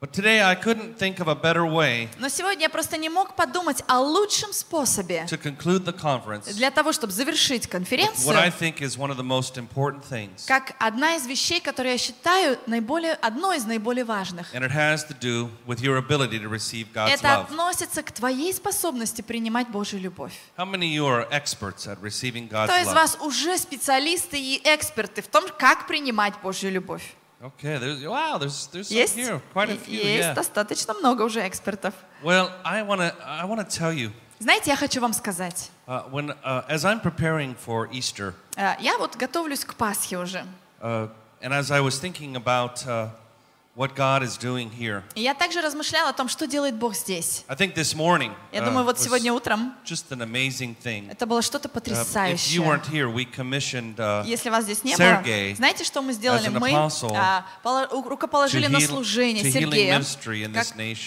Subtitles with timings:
[0.00, 3.34] But today I couldn't think of a better way Но сегодня я просто не мог
[3.34, 8.52] подумать о лучшем способе to conclude the conference для того, чтобы завершить what I конференцию,
[8.60, 10.46] think is one of the most important things.
[10.46, 14.54] как одна из вещей, которую я считаю наиболее, одной из наиболее важных.
[14.54, 17.50] And it has to do with your ability to receive God's Это love.
[17.50, 20.34] относится к твоей способности принимать Божью любовь.
[20.56, 22.94] How many of you are experts at receiving God's Кто из love?
[22.94, 27.02] вас уже специалисты и эксперты в том, как принимать Божью любовь?
[27.41, 29.15] Okay, there's, wow, there's, there's some Есть?
[29.15, 30.33] here, quite a И- few, Есть yeah.
[30.33, 31.93] достаточно много уже экспертов.
[32.23, 35.69] Well, I want to I want to tell you, Знаете, я хочу вам сказать.
[35.87, 40.45] uh, when uh, as I'm preparing for Easter, э, Я вот готовлюсь к Пасхе уже.
[40.81, 41.09] uh,
[41.41, 43.09] and as I was thinking about uh,
[43.78, 47.44] what God is doing here, я также размышляла о том, что делает Бог здесь.
[47.48, 51.08] I think this morning Я uh, думаю, вот was сегодня утром just an amazing thing.
[51.10, 52.60] это было что-то Uh, if you потрясающее.
[52.60, 55.22] weren't here, we commissioned uh, Если вас здесь не было,
[55.54, 56.48] знаете, что мы сделали?
[56.48, 60.02] Мы а, рукоположили на служение Сергея
[60.52, 60.66] как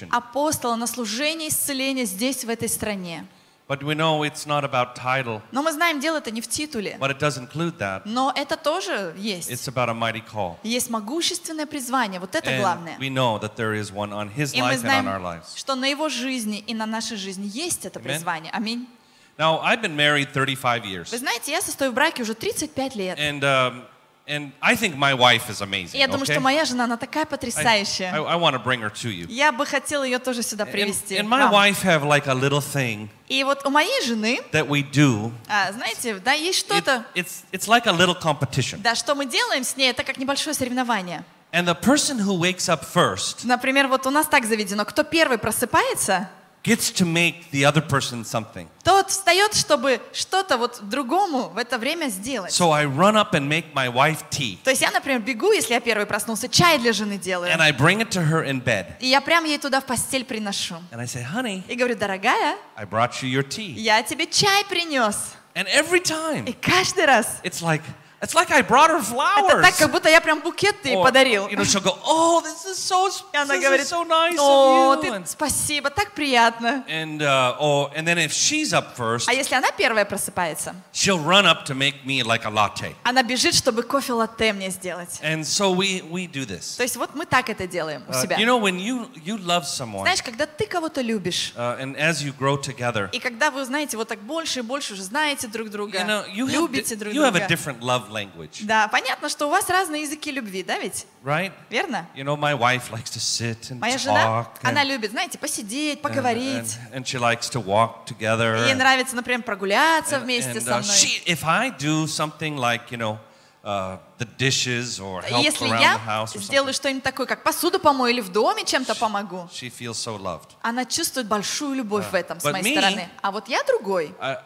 [0.09, 3.25] апостола на служение исцеления здесь, в этой стране.
[3.71, 6.97] But we know it's not about title, Но мы знаем, дело это не в титуле.
[6.99, 8.01] but it does include that.
[8.03, 9.49] Но это тоже есть.
[9.49, 10.57] It's about a mighty call.
[10.63, 12.19] Есть могущественное призвание.
[12.19, 12.97] Вот это And главное.
[12.99, 15.21] we know that there is one on his И мы life and on знаем, our
[15.21, 15.55] lives.
[15.55, 18.03] что на его жизни и на нашей жизни есть это Amen.
[18.03, 18.51] призвание.
[18.51, 18.89] Аминь.
[19.37, 23.17] Now, I've been married 35 Вы years, знаете, я состою в браке уже 35 лет.
[23.17, 23.83] and um,
[24.31, 25.99] and I think my wife is amazing.
[25.99, 26.31] Я думаю, okay?
[26.33, 28.13] что моя жена, она такая I, потрясающая.
[28.13, 29.27] I, want to bring her to you.
[29.29, 31.17] Я бы хотела ее тоже сюда And, привести.
[31.17, 31.51] and my вам.
[31.51, 35.31] wife have like a little thing И вот у моей жены, that we do.
[35.49, 38.79] а, знаете, да, есть It- что-то, it's it's like a little competition.
[38.81, 41.23] да, что мы делаем с ней, это как небольшое соревнование.
[41.51, 45.37] And the person who wakes up first Например, вот у нас так заведено, кто первый
[45.37, 46.29] просыпается,
[46.63, 48.67] gets to make the other person something.
[48.83, 52.51] тот встает, чтобы что-то вот другому в это время сделать.
[52.51, 55.73] So I run up and make my wife tea, То есть я, например, бегу, если
[55.73, 57.51] я первый проснулся, чай для жены делаю.
[57.51, 60.23] and I bring it to her in bed, И я прям ей туда в постель
[60.25, 60.75] приношу.
[60.91, 64.63] and I say, "Honey, И говорю, дорогая, I brought you your tea." я тебе чай
[64.65, 65.15] принес.
[65.53, 67.81] And every И time, каждый раз it's like
[68.21, 69.61] it's like I brought her это flowers.
[69.63, 71.47] так, как будто я прям букет ей Or, подарил.
[71.47, 74.37] You know, she'll go, "Oh, this is so, И она this говорит, is so nice
[74.39, 76.83] о, of you." ты, And, спасибо, так приятно.
[76.87, 81.17] and uh, oh, and then if she's up first, А если она первая просыпается, she'll
[81.23, 82.95] run up to make me like a latte.
[83.03, 85.19] она бежит, чтобы кофе латте мне сделать.
[85.23, 86.75] And so we we do this.
[86.77, 88.37] То есть вот мы так это делаем у Uh, себя.
[88.37, 92.21] you know, when you you love someone, Знаешь, когда ты кого-то любишь, uh, and as
[92.23, 95.69] you grow together, и когда вы, знаете, вот так больше и больше уже знаете друг
[95.69, 97.47] друга, you know, you have любите di- друг you have a друга.
[97.47, 101.05] different love language, Да, понятно, что у вас разные языки любви, да ведь?
[101.23, 101.51] right?
[101.69, 102.07] Верно?
[102.15, 104.47] You know, my wife likes to sit and Моя жена, talk.
[104.63, 106.77] она and- любит, знаете, посидеть, and, поговорить.
[106.93, 108.65] and, and she likes to walk together.
[108.65, 110.95] Ей and- нравится, например, прогуляться and- вместе and, со uh, мной.
[110.95, 113.17] she, if I do something like, you know,
[113.63, 117.43] uh, the dishes or help Если around я the house or сделаю что-нибудь такое, как
[117.43, 120.49] посуду помою или в доме чем-то помогу, she feels so loved.
[120.63, 123.09] она чувствует большую любовь в этом с моей me- стороны.
[123.21, 124.15] А вот я другой.
[124.19, 124.37] I,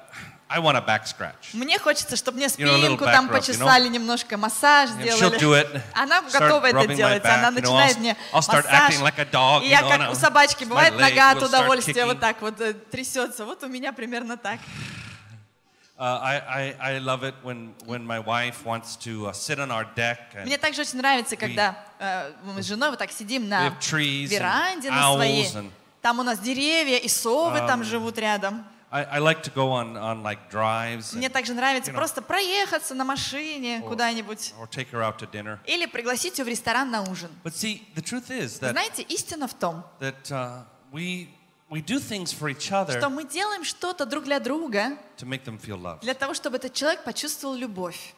[0.48, 1.54] I want a back scratch.
[1.54, 5.76] Мне хочется, чтобы мне спинку там почесали немножко, массаж And she'll do сделали.
[5.76, 5.82] it.
[5.94, 8.66] Она готова это делать, она начинает мне массаж.
[9.64, 13.46] И я как у собачки, бывает нога от удовольствия вот так вот э, трясется.
[13.46, 14.60] Вот у меня примерно так.
[20.44, 25.14] Мне также очень нравится, когда э, мы с женой вот так сидим на веранде на
[25.14, 25.48] своей.
[26.02, 28.64] Там у нас деревья и совы там Um, живут рядом.
[28.92, 32.22] I, I like to go on, on like drives Мне также нравится you know, просто
[32.22, 35.60] проехаться на машине or- куда-нибудь or take her out to dinner.
[35.66, 37.30] или пригласить ее в ресторан на ужин.
[37.44, 40.64] But see, the truth is that, Знаете, истина в том, that uh,
[40.94, 41.28] we,
[41.70, 45.44] we do things for each other что мы делаем что-то друг для друга to make
[45.44, 46.02] them feel loved.
[46.02, 48.14] для того, чтобы этот человек почувствовал любовь.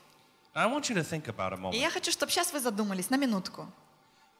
[0.53, 1.75] I want you to think about a И moment.
[1.77, 3.67] я хочу, чтобы сейчас вы задумались на минутку.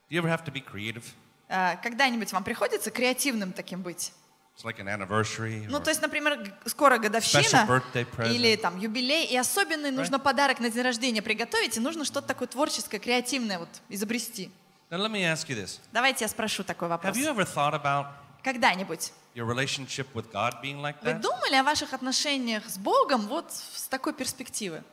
[0.10, 1.04] Do you ever have to be creative?
[1.50, 4.12] А, Когда-нибудь вам приходится креативным таким быть?
[4.58, 7.84] It's like an anniversary Ну, то есть, например, скоро годовщина
[8.26, 12.48] или там юбилей, и особенный нужно подарок на день рождения приготовить, и нужно что-то такое
[12.48, 14.50] творческое, креативное вот изобрести.
[14.90, 15.80] Now let me ask you this.
[15.92, 17.16] Давайте я спрошу такой вопрос.
[17.16, 18.08] Have you ever thought about
[18.44, 21.22] Когда-нибудь your relationship with God being like вы that?
[21.22, 24.84] думали о ваших отношениях с Богом вот с такой перспективы?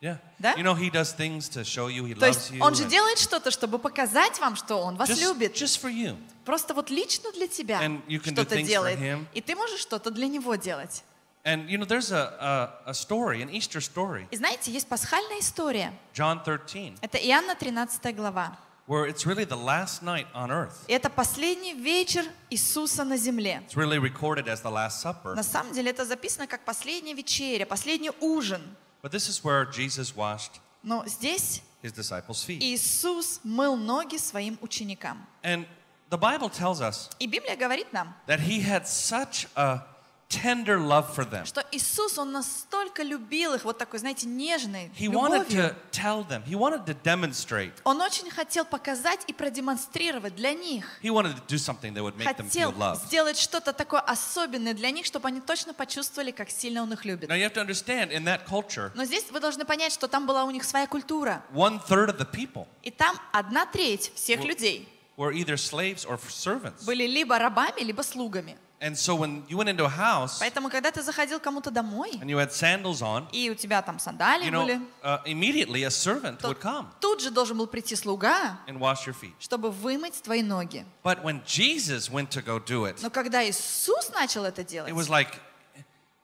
[0.00, 0.16] Yeah.
[0.38, 0.54] Да?
[0.54, 2.60] You know, He does things to show you He То loves есть you.
[2.62, 5.54] Он же делает что-то, чтобы показать вам, что Он вас just, любит.
[5.54, 6.16] just for you.
[6.46, 9.26] Просто вот лично для тебя And you can do что-то things for делает.
[9.34, 11.02] И ты можешь что-то для Него делать.
[11.44, 15.40] And you know, there's a, a, a story, an Easter story, И знаете, есть пасхальная
[15.40, 15.92] история.
[16.14, 18.56] John 13, Это Иоанна 13 глава.
[18.86, 20.84] where it's really the last night on earth.
[20.88, 23.62] И это последний вечер Иисуса на земле.
[23.68, 25.34] It's really recorded as the Last Supper.
[25.34, 28.62] На самом деле это записано как последняя вечеря, последний ужин.
[29.01, 32.61] But this is where Jesus washed Но здесь his disciples' feet.
[32.61, 35.25] Иисус мыл ноги своим ученикам.
[35.43, 35.65] And
[36.09, 39.81] the Bible tells us И Библия говорит нам, that he had such a
[40.30, 41.44] tender love for them.
[41.44, 46.44] что Иисус, Он настолько любил их, вот такой, знаете, нежной He wanted to tell them,
[46.46, 50.86] he wanted to demonstrate, Он очень хотел показать и продемонстрировать для них.
[51.02, 53.04] he wanted to do something that would make them feel Хотел loved.
[53.06, 57.28] сделать что-то такое особенное для них, чтобы они точно почувствовали, как сильно Он их любит.
[57.28, 60.26] Now you have to understand, in that culture, Но здесь вы должны понять, что там
[60.26, 61.42] была у них своя культура.
[61.52, 66.18] one third of the people И там одна треть всех людей were either slaves or
[66.28, 66.84] servants.
[66.86, 68.56] были либо рабами, либо слугами.
[68.82, 72.30] And so when you went into a house Поэтому, когда ты заходил кому-то домой, and
[72.30, 75.90] you had sandals on, и у тебя там сандалии you know, были, uh, immediately a
[75.90, 79.34] servant то would come тут же должен был прийти слуга, and wash your feet.
[79.38, 80.86] чтобы вымыть твои ноги.
[81.02, 84.94] But when Jesus went to go do it, Но когда Иисус начал это делать, it
[84.96, 85.38] was like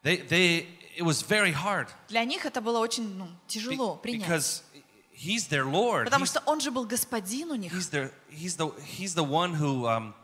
[0.02, 0.66] they, they
[0.96, 4.26] it was very hard для них это было очень ну, be- тяжело принять.
[4.28, 4.62] because
[5.12, 6.04] he's their Lord.
[6.04, 7.70] Потому He's, что Он же был господин у них.
[7.72, 10.14] he's their he's the he's the one who um,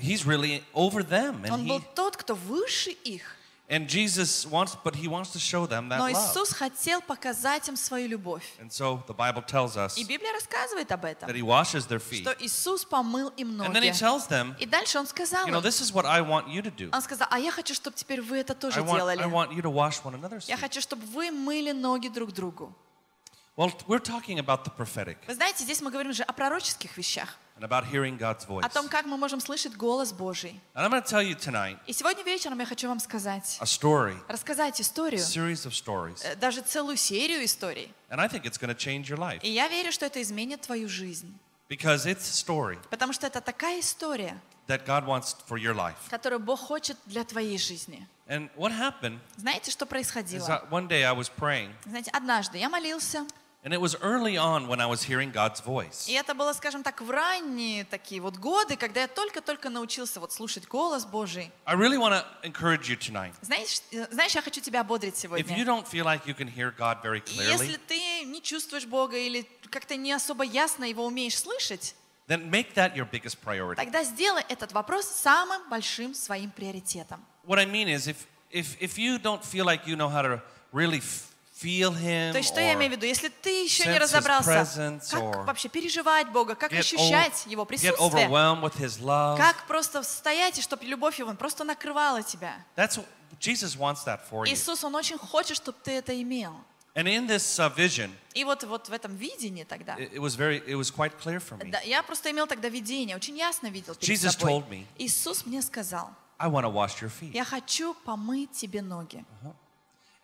[0.00, 3.22] he's really over them and Он был he тот, кто выше их.
[3.68, 6.12] and Jesus wants but he wants to show them that Но love.
[6.12, 8.42] Иисус хотел показать им свою любовь.
[8.60, 11.98] And so the Bible tells us И Библия рассказывает об этом, that he washes their
[12.00, 12.22] feet.
[12.22, 13.98] что Иисус помыл им And then he ноги.
[13.98, 16.60] tells them, И дальше Он сказал you know, им, this is what I want you
[16.62, 16.90] to do.
[16.92, 19.24] Он сказал, а я хочу, чтобы теперь вы это I тоже want, I делали.
[19.30, 20.60] want you to wash one another's Я feet.
[20.60, 22.74] хочу, чтобы вы мыли ноги друг другу.
[23.54, 27.36] Well, we're talking about the prophetic Вы знаете, здесь мы говорим же о пророческих вещах,
[27.58, 28.64] and about hearing God's voice.
[28.64, 30.58] о том, как мы можем слышать голос Божий.
[30.74, 33.64] And I'm going to tell you tonight И сегодня вечером я хочу вам сказать, a
[33.66, 36.22] story, рассказать a историю, series of stories.
[36.24, 37.92] э, даже целую серию историй.
[38.08, 40.62] And I think it's going to change your life И я верю, что это изменит
[40.62, 41.30] твою жизнь.
[41.68, 45.96] because it's a story Потому что это такая история, that God wants for your life.
[46.08, 48.08] которую Бог хочет для твоей жизни.
[48.28, 50.46] And what happened Знаете, что происходило?
[50.70, 53.26] one day I was praying, Знаете, однажды я молился,
[53.64, 56.08] and it was early on when I was hearing God's voice.
[56.08, 60.32] и это было, скажем так, в ранние такие вот годы, когда я только-только научился вот
[60.32, 61.50] слушать голос Божий.
[61.64, 63.32] I really want to encourage you tonight.
[63.42, 65.64] Знаешь, э, знаешь, я хочу тебя ободрить If you сегодня.
[65.64, 69.16] don't feel like you can hear God very И Если clearly, ты не чувствуешь Бога
[69.16, 71.94] или как-то не особо ясно его умеешь слышать,
[72.28, 73.76] then make that your biggest priority.
[73.76, 77.24] тогда сделай этот вопрос самым большим своим приоритетом.
[77.44, 78.16] What I mean is, if
[78.50, 80.40] if if you don't feel like you know how to
[80.72, 81.00] really
[81.62, 83.06] feel Him То есть, что я имею в виду?
[83.06, 88.62] Если ты еще не разобрался, presence как вообще переживать Бога, как ощущать Его присутствие, overwhelmed
[88.62, 92.56] with His love, как просто стоять, и чтобы любовь Его просто накрывала тебя.
[93.40, 94.52] Jesus wants that for you.
[94.52, 96.54] Иисус, Он очень хочет, чтобы ты это имел.
[96.94, 100.62] And in this uh, vision, И вот, вот в этом видении тогда, it, was very,
[100.66, 101.74] it was quite clear for me.
[101.86, 104.52] я просто имел тогда видение, очень ясно видел перед Jesus собой.
[104.52, 107.32] told me, Иисус мне сказал, I want to wash your feet.
[107.32, 109.24] я хочу помыть тебе ноги.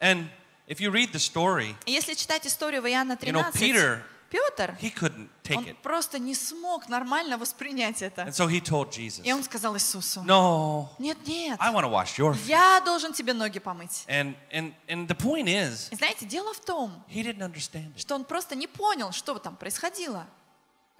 [0.00, 0.28] And
[0.68, 4.76] if you read the story, если читать историю в Иоанна You know, 13, Peter- Петр,
[4.78, 5.76] he couldn't take он it.
[5.82, 8.22] просто не смог нормально воспринять это.
[8.22, 11.90] And so he told Jesus, И он сказал Иисусу, No, нет, нет, I want to
[11.90, 12.46] wash your feet.
[12.46, 14.04] я должен тебе ноги помыть.
[14.06, 18.00] And, and, and the point is, И знаете, дело в том, he didn't understand it.
[18.00, 20.26] что он просто не понял, что там происходило.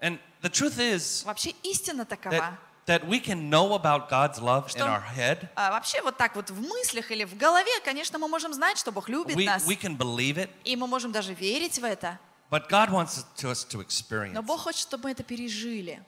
[0.01, 2.57] And the truth is Вообще истина that, такова.
[2.89, 5.47] That we can know about God's love in Что- our head.
[5.55, 8.91] А вообще вот так вот в мыслях или в голове, конечно, мы можем знать, что
[8.91, 9.65] Бог любит We, нас.
[9.67, 12.17] we can believe it, И мы можем даже верить в это.
[12.51, 14.41] but God wants to us to Но experience.
[14.41, 16.01] Бог хочет, чтобы мы это пережили.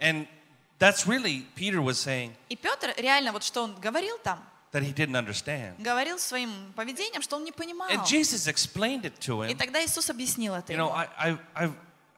[0.00, 0.26] And
[0.80, 4.92] that's really, Peter was saying И Петр реально, вот что он говорил там, that he
[4.92, 5.74] didn't understand.
[5.78, 7.88] говорил своим поведением, что он не понимал.
[7.90, 9.56] And Jesus explained it to И him.
[9.56, 11.74] тогда Иисус объяснил это You know, ему, I, I, I've,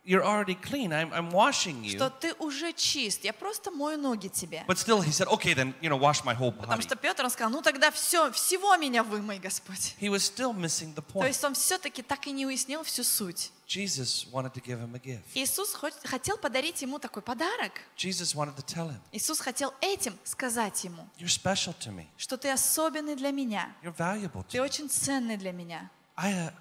[0.07, 0.93] you're already clean.
[0.93, 1.97] I'm, I'm washing you.
[1.97, 4.65] что ты уже чист, я просто мою ноги тебе.
[4.67, 6.83] But still, he said, okay, then, you know, wash my whole Потому body.
[6.83, 9.95] что Петр, сказал, ну тогда все, всего меня вымой, Господь.
[10.01, 11.27] He was still missing the То point.
[11.29, 13.51] есть он все-таки так и не уяснил всю суть.
[13.69, 15.25] Jesus wanted to give him a gift.
[15.35, 17.73] Иисус хот- хотел подарить ему такой подарок.
[17.97, 22.07] Jesus wanted to tell him, Иисус хотел этим сказать ему, you're special to me.
[22.17, 24.65] что ты особенный для меня, You're valuable ты to me.
[24.65, 25.91] очень ценный для меня.
[26.17, 26.53] I, uh,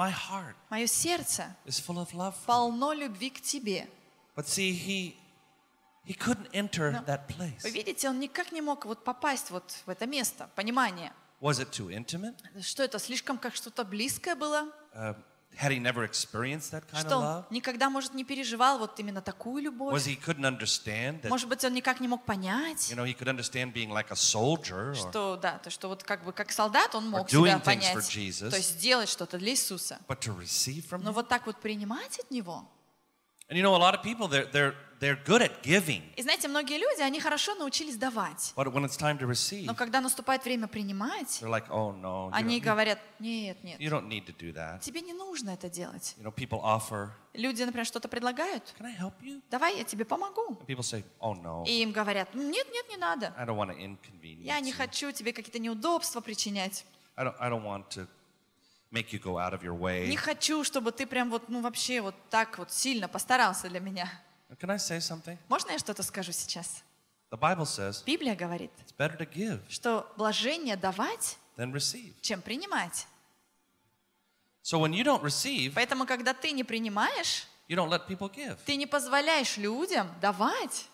[0.00, 3.86] my heart Мое сердце is full of love полно любви к тебе.
[4.34, 5.14] But see, he,
[6.06, 7.04] he couldn't enter No.
[7.04, 7.62] that place.
[7.62, 11.12] Вы видите, он никак не мог вот попасть вот в это место, понимание.
[11.40, 12.36] Was it too intimate?
[12.62, 14.72] Что это, слишком как что-то близкое было?
[14.94, 15.14] Uh,
[15.57, 17.45] had he never experienced that kind Что of он love?
[17.49, 20.05] никогда, может, не переживал вот именно такую Was любовь?
[20.07, 23.29] he couldn't understand that, Может быть, он никак не мог понять, you know, he could
[23.29, 26.93] understand being like a soldier or, что, да, то, что вот как бы как солдат
[26.93, 28.49] он мог doing себя things понять, for Jesus.
[28.49, 29.99] то есть делать что-то для Иисуса.
[30.09, 31.13] but to receive from Но him?
[31.13, 32.69] вот так вот принимать от Него.
[33.47, 36.46] And you know, a lot of people, they're, they're, they're good at giving, И знаете,
[36.48, 38.52] многие люди, они хорошо научились давать.
[38.54, 42.28] but when it's time to receive, Но когда наступает время принимать, they're like, oh no,
[42.28, 44.80] you они говорят, нет, нет, you don't need to do that.
[44.80, 46.14] тебе не нужно это делать.
[46.18, 49.40] You know, people offer, Люди, например, что-то предлагают, can I help you?
[49.50, 50.58] давай я тебе помогу.
[50.60, 53.32] And people say, oh no, И им говорят, нет, нет, не надо.
[53.38, 56.84] I don't want to inconvenience Я не хочу тебе какие-то неудобства причинять.
[57.16, 58.06] I don't, I don't want to
[58.92, 60.16] make you go out of your Не way.
[60.16, 64.10] хочу, чтобы ты прям вот, ну вообще вот так вот сильно постарался для меня.
[64.58, 65.38] Can I say something?
[65.48, 66.82] Можно я что-то скажу сейчас?
[67.30, 72.14] The Bible says Библия говорит, it's better to give что блажение давать, than receive.
[72.20, 73.06] чем принимать.
[74.62, 78.58] So when you don't receive, Поэтому, когда ты не принимаешь, you don't let people give.
[78.66, 80.86] ты не позволяешь людям давать.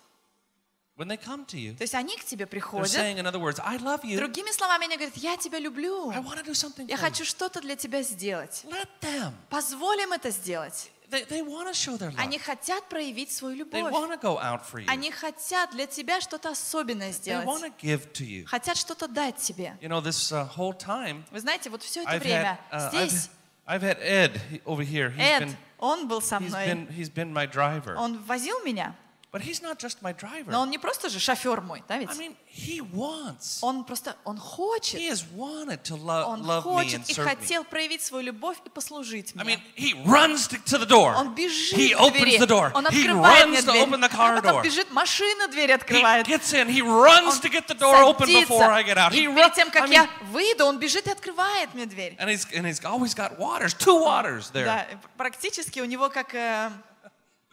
[0.96, 3.38] When they come to you, То есть они к тебе they're приходят, saying, in other
[3.40, 4.16] words, I love you.
[4.16, 7.60] другими словами, они говорят, я тебя люблю, I want to do something я хочу что-то
[7.60, 8.62] для тебя сделать.
[8.64, 9.32] Let them.
[9.50, 10.90] Позволь им это сделать.
[11.10, 12.18] They, they want to show their love.
[12.18, 13.92] Они хотят проявить свою They любовь.
[13.92, 14.86] want to go out for you.
[14.88, 17.46] Они хотят для тебя что-то особенное They сделать.
[17.46, 18.44] want to give to you.
[18.46, 19.76] Хотят что-то дать тебе.
[19.80, 22.76] You know, this uh, whole time, Вы знаете, вот все это I've had, время uh,
[22.78, 23.30] I've, здесь
[23.66, 25.10] I've had Ed over here.
[25.10, 26.66] He's Эд, been, он был со he's мной.
[26.66, 27.94] been, he's been my driver.
[27.96, 28.94] Он возил меня,
[29.36, 30.50] But he's not just my driver.
[30.50, 32.08] но он не просто же шофер мой, да ведь?
[32.08, 33.58] I mean, he wants.
[33.60, 37.12] Он просто, он хочет, He has wanted to lo- он love me and хочет и
[37.12, 37.28] serve me.
[37.36, 39.56] хотел проявить свою любовь и послужить I мне.
[39.56, 41.14] mean, he runs to, to the door.
[41.16, 42.70] Он бежит He к opens двери, the door.
[42.72, 44.62] он He открывает мне runs to дверь, open the а car потом door.
[44.64, 46.26] бежит, машина дверь He открывает.
[46.26, 46.68] gets in.
[46.68, 49.12] He runs Он to get the door open before I get out.
[49.12, 49.54] и He перед runs.
[49.54, 52.16] тем, как I mean, я выйду, он бежит и открывает мне дверь.
[52.18, 54.64] and he's and he's always got waters, two waters there.
[54.64, 54.86] Да,
[55.18, 56.34] практически у него как...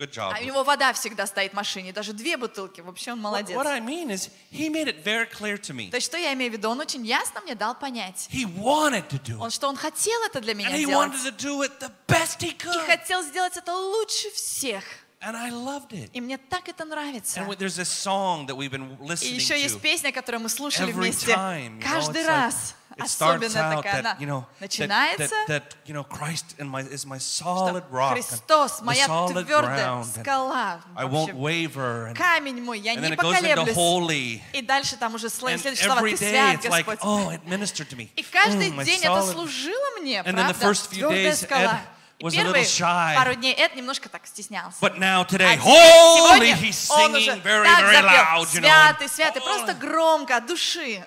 [0.04, 0.34] Good job.
[0.36, 2.82] а у него вода всегда стоит в машине, даже две бутылки.
[2.82, 3.56] Вообще он What, молодец.
[3.58, 5.90] what I mean is, he made it very clear to me.
[5.90, 6.70] То есть что я имею в виду?
[6.70, 10.42] Он очень ясно мне дал понять, He wanted to do он, что он хотел это
[10.42, 11.12] для меня and he делать.
[11.12, 14.84] wanted to do it the best he И could, хотел сделать это лучше всех.
[15.26, 16.10] and I loved it.
[16.12, 17.40] И мне так это нравится.
[17.40, 20.92] And there's this song that we've been И listening еще есть песня, которую мы слушали
[20.94, 21.32] every вместе.
[21.34, 21.80] time.
[21.80, 22.76] you know, Каждый it's like- раз.
[22.98, 24.04] It starts out такая.
[24.04, 27.84] That you know that, that, начинается, that you know Christ in my, is my solid
[27.90, 30.80] rock, Христос, the моя solid ground, and скала.
[30.96, 32.08] I won't waver.
[32.08, 33.76] And, Камень мой, я and не then it goes into поколеблюсь.
[33.76, 34.42] holy.
[34.54, 36.00] И дальше там уже And следующие слова.
[36.02, 37.00] every Ты day свят, it's like, Господь.
[37.02, 38.10] oh, it ministered to me.
[38.16, 40.66] И каждый Mm, день это solid- служило мне, And then the правда?
[40.66, 41.82] first few days, скала.
[42.20, 43.16] Ed was a little shy.
[43.18, 44.78] пару дней Эд немножко так стеснялся.
[44.80, 48.70] But now А today, теперь, holy, he's singing very, very loud, you know.
[48.70, 51.04] Святый, святый, просто громко, от души.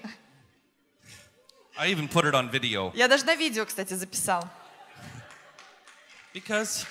[1.78, 4.48] I even put it on video Я даже на видео, кстати, записал.
[6.34, 6.86] because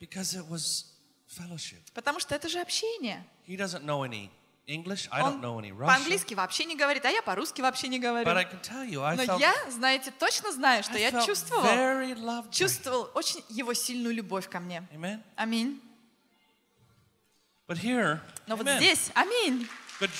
[0.00, 0.84] because it was
[1.28, 1.80] fellowship.
[1.94, 3.24] Потому что это же общение.
[3.46, 4.30] He doesn't know any
[4.66, 5.08] English.
[5.10, 5.86] I don't know any Russian.
[5.86, 8.28] по-английски вообще не говорит, а я по-русски вообще не говорю.
[8.28, 11.24] But I can tell you, I Но felt, я, знаете, точно знаю, что I я
[11.24, 12.52] чувствовал, very loved.
[12.52, 14.86] чувствовал очень его сильную любовь ко мне.
[15.36, 15.80] Аминь.
[17.68, 18.76] But here, Но вот amen.
[18.78, 19.68] здесь, аминь.
[20.00, 20.10] Good.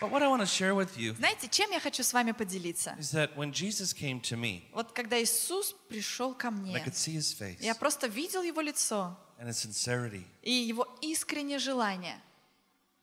[0.00, 2.94] But what I want to share with you Знаете, чем я хочу с вами поделиться?
[2.98, 6.94] is that when Jesus came to me, Вот когда Иисус пришел ко I мне, could
[6.94, 10.24] see his face я просто видел его лицо and his sincerity.
[10.42, 12.20] и его искреннее желание.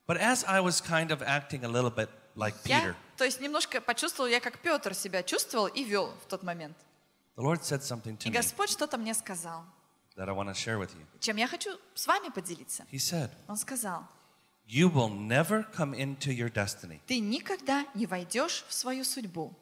[0.07, 3.41] But as I was kind of acting a little bit like Я, Peter, то есть
[3.41, 6.77] немножко почувствовал, я как Петр себя чувствовал и вел в тот момент.
[7.35, 9.65] the Lord said something to И me Господь что-то мне сказал,
[10.15, 11.05] that I want to share with you.
[11.19, 12.85] чем я хочу с вами поделиться.
[12.89, 14.07] He said, Он сказал,
[14.67, 19.53] You will never come into your destiny ты никогда не войдешь в свою судьбу,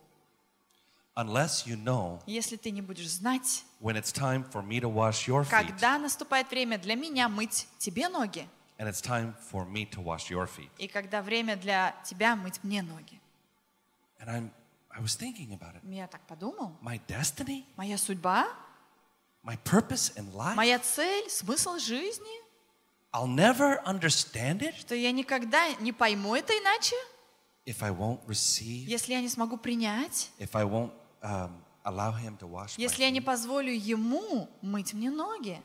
[1.15, 5.27] unless you know если ты не будешь знать, when it's time for me to wash
[5.27, 9.85] your feet когда наступает время для меня мыть тебе ноги, and it's time for me
[9.89, 10.69] to wash your feet.
[10.77, 13.19] и когда время для тебя мыть мне ноги.
[14.19, 14.51] And I'm
[14.95, 15.81] I was thinking about it.
[15.91, 18.47] Я так подумал, My destiny, моя судьба,
[19.43, 22.42] my purpose in life, моя цель, смысл жизни,
[23.13, 26.95] I'll never understand it что я никогда не пойму это иначе,
[27.65, 30.91] if I won't receive, если я не смогу принять, if I won't
[31.21, 31.51] um,
[31.83, 35.61] allow him to wash если я не позволю ему мыть мне ноги.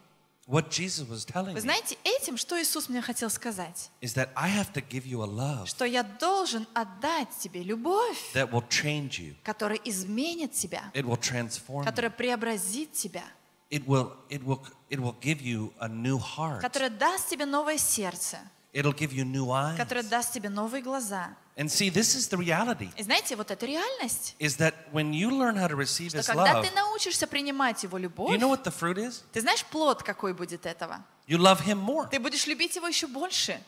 [0.47, 3.91] What Jesus was telling Вы знаете, этим, что Иисус мне хотел сказать?
[4.01, 8.19] is that I have to give you a love Что я должен отдать тебе любовь,
[8.35, 9.35] that will change you.
[9.43, 13.25] которая изменит тебя, It will transform которая преобразит тебя,
[13.71, 16.61] It will, it will, it will give you a new heart.
[16.61, 18.39] которая даст тебе новое сердце,
[18.73, 19.77] It'll give you new eyes.
[19.77, 21.35] которая даст тебе новые глаза.
[21.57, 22.91] And see, this is the reality.
[22.97, 24.37] И знаете, вот это реальность.
[24.39, 27.99] Is that when you learn how to receive His когда love, ты научишься принимать его
[27.99, 29.23] you любовь, know what the fruit is?
[29.33, 31.03] ты знаешь плод какой будет этого?
[31.27, 32.09] You love Him more.
[32.09, 33.61] Ты будешь любить его еще больше.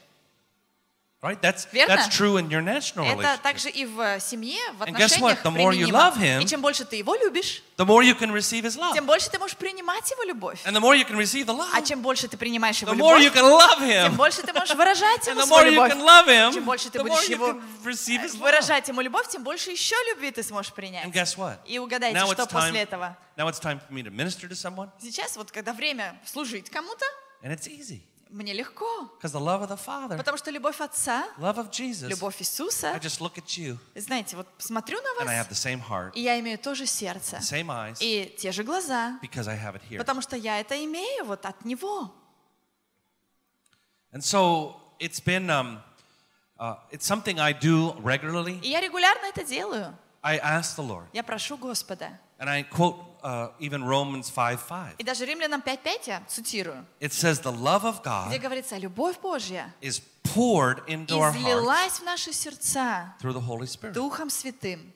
[1.22, 1.38] Right?
[1.42, 1.96] That's, Верно?
[1.96, 3.42] that's true in your national Это relationship.
[3.42, 5.32] также и в семье, в And guess what?
[5.36, 5.98] отношениях The more you применимо.
[5.98, 8.94] love him, И чем больше ты его любишь, The more you can receive his love.
[8.94, 10.64] тем больше ты можешь принимать его любовь.
[10.64, 12.96] And the more you can receive the love, А чем больше ты принимаешь его the
[12.96, 14.16] more you любовь, can love тем him.
[14.16, 15.92] больше ты можешь выражать And ему the more свою you любовь.
[15.92, 18.38] can love him, Чем больше ты the more будешь you его can receive his love.
[18.40, 21.04] выражать ему любовь, тем больше еще любви ты сможешь And принять.
[21.08, 21.58] guess what?
[21.66, 23.16] И угадайте, Now что it's после time, этого.
[23.36, 27.04] now it's time for me to minister to someone, Сейчас вот, когда время служить кому-то,
[27.42, 28.00] and it's easy.
[28.30, 29.10] Мне легко.
[29.20, 32.42] Because the love of the Father, Потому что любовь Отца, love of Jesus, любовь I
[32.42, 35.82] Иисуса, just look at you, знаете, вот смотрю на and I have вас, the same
[35.86, 39.48] heart, и я имею то же сердце, the same eyes, и те же глаза, because
[39.48, 39.98] I have it here.
[39.98, 42.12] потому что я это имею вот от Него.
[44.12, 45.78] And so it's been, um,
[46.58, 48.60] uh, it's something I do regularly.
[48.60, 49.96] И я регулярно это делаю.
[50.22, 52.18] I ask the Lord, Я прошу Господа.
[52.38, 54.95] and I quote uh, even Romans 5:5.
[54.97, 59.19] И даже Римлянам 5.5 я цитирую, It says, "The love of где God говорится, любовь
[59.19, 64.29] Божья is poured into our hearts излилась в наши сердца through the Holy Spirit." Духом
[64.29, 64.91] Святым.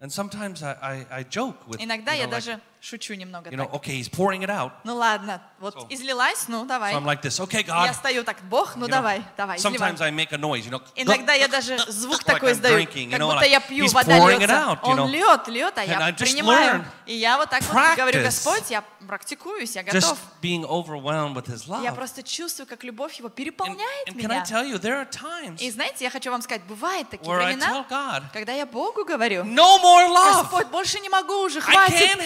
[0.00, 3.49] And sometimes I, I, I joke with, Иногда you я know, like, даже шучу немного
[3.49, 4.71] you know, okay, he's pouring it out.
[4.83, 6.93] Ну ладно, вот So- излилась, ну давай.
[6.93, 7.93] So I'm like this, okay, Я God.
[7.93, 9.91] стою так, Бог, ну You know, давай, давай, изливай.
[9.91, 10.81] sometimes I make a noise, you know.
[10.95, 14.45] Иногда я даже звук такой издаю, как know, будто я пью, вода льется.
[14.47, 14.79] know.
[14.83, 16.85] Он льет, льет, а я принимаю.
[17.05, 20.17] И я вот так вот говорю, Господь, я практикуюсь, я готов.
[20.41, 24.43] being overwhelmed with His Я просто чувствую, как любовь Его переполняет and can I меня.
[24.43, 27.85] tell you, there are times И знаете, я хочу вам сказать, бывают такие времена,
[28.33, 30.41] когда я Богу говорю, no more love.
[30.43, 32.17] Господь, больше не могу уже, I хватит.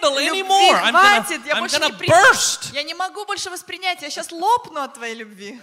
[0.00, 0.74] Handle Любви anymore.
[0.76, 2.72] I'm gonna, хватит, я I'm больше не gonna при- burst.
[2.74, 5.60] Я не могу больше воспринять, я сейчас лопну от твоей любви.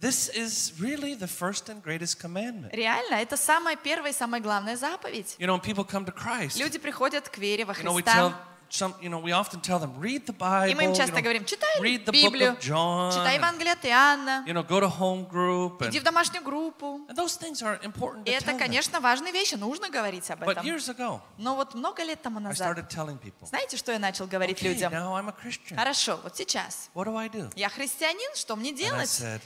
[0.00, 2.70] This is really the first and greatest commandment.
[2.74, 5.36] Реально, это самая первая и самая главная заповедь.
[5.38, 8.02] You know, when people come to Christ, Люди приходят к вере во you know, we
[8.02, 8.34] tell Христа,
[8.72, 11.16] some, you know, we often tell them, read the и Bible, мы им you часто
[11.16, 14.54] know, говорим, читай read the book Библию, of John, читай and, Евангелие от Иоанна, you
[14.54, 17.00] know, go to home group, иди в and, домашнюю группу.
[17.08, 18.58] and those things are important И to это, tell them.
[18.58, 20.64] конечно, важные вещи, нужно говорить об But этом.
[20.64, 23.98] years ago, Но вот много лет тому I назад, started telling people, знаете, что я
[23.98, 24.90] начал говорить okay, людям?
[24.90, 25.76] now I'm a Christian.
[25.76, 26.88] Хорошо, вот сейчас.
[26.94, 27.52] What do I do?
[27.54, 29.08] Я христианин, что мне And I делать?
[29.10, 29.40] said,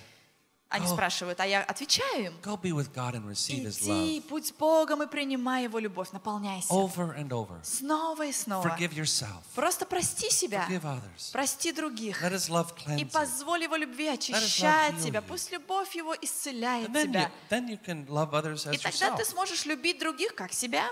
[0.68, 2.34] Они "Go- спрашивают, а я отвечаю им.
[2.42, 5.78] go be with God and receive His Иди, love путь с Богом и принимай Его
[5.78, 6.66] любовь, наполняйся.
[6.72, 7.62] over and over.
[7.62, 8.66] Снова и снова.
[8.66, 9.44] Forgive yourself.
[9.54, 11.30] Просто прости себя, Forgive others.
[11.30, 12.20] прости других.
[12.20, 13.12] Let His love И cleanse you.
[13.12, 15.22] позволь Его любви очищать тебя.
[15.22, 17.30] Пусть любовь Его исцеляет And тебя.
[17.48, 19.24] then you can love others И as тогда ты yourself.
[19.30, 20.90] сможешь любить других, как себя.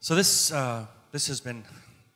[0.00, 1.64] So this, uh, this has been,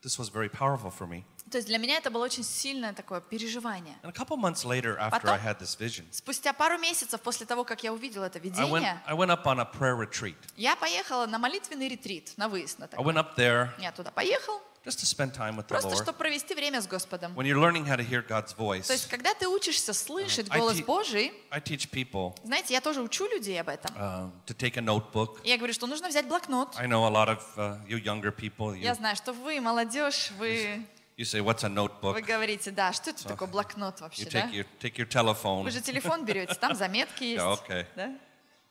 [0.02, 1.24] this was very powerful for me.
[1.50, 3.96] То есть для меня это было очень сильное такое переживание.
[4.02, 7.46] And a couple months later, after Потом- I had this vision, Спустя пару месяцев после
[7.46, 10.37] того, как я увидела это I went, видение, I went up on a prayer retreat.
[10.56, 13.04] я поехала на молитвенный ретрит, на выезд на I такой.
[13.12, 16.02] went up there Я туда поехал, just to spend time with the просто Lord.
[16.02, 17.32] чтобы провести время с Господом.
[17.34, 20.58] When you're learning how to hear God's То есть, voice, когда ты учишься слышать I
[20.58, 23.94] голос Божий, I teach people знаете, я тоже учу людей об этом.
[23.96, 25.40] uh, to take a notebook.
[25.44, 26.76] Я говорю, что нужно взять блокнот.
[26.76, 30.30] I know a lot of uh, you younger people, you, Я знаю, что вы, молодежь,
[30.38, 30.84] вы,
[31.18, 32.20] you say, What's a вы notebook?
[32.22, 34.40] говорите, да, что это такое блокнот You вообще, да?
[34.46, 35.64] take your, take your telephone.
[35.64, 37.44] Вы же телефон берете, там заметки есть.
[37.44, 37.87] Yeah, okay.
[37.96, 38.14] да?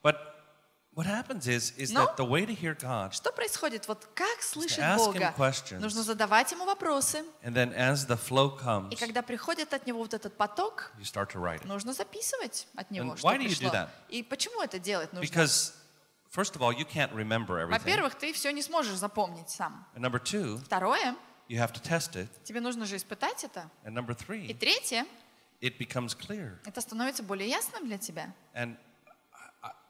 [0.01, 0.15] But
[0.95, 3.87] what happens is, is Но- that the way to hear God, Что происходит?
[3.87, 5.33] Вот как him Бога?
[5.79, 7.23] Нужно задавать Ему вопросы.
[7.43, 11.03] and then as the flow comes, И когда приходит от Него вот этот поток, you
[11.03, 11.67] start to write it.
[11.67, 13.69] нужно записывать от Него, And что why do you пришло.
[13.69, 13.89] do that?
[14.09, 15.27] И почему это делать нужно?
[15.29, 15.73] Because,
[16.33, 17.71] first of all, you can't remember everything.
[17.79, 19.85] Во-первых, ты все не сможешь запомнить сам.
[19.95, 21.15] And number two, Второе,
[21.49, 22.27] you have to test it.
[22.43, 23.69] тебе нужно же испытать это.
[23.85, 25.05] And number И three, третье,
[25.61, 26.57] it becomes clear.
[26.65, 28.33] это становится более ясным для тебя.
[28.53, 28.75] And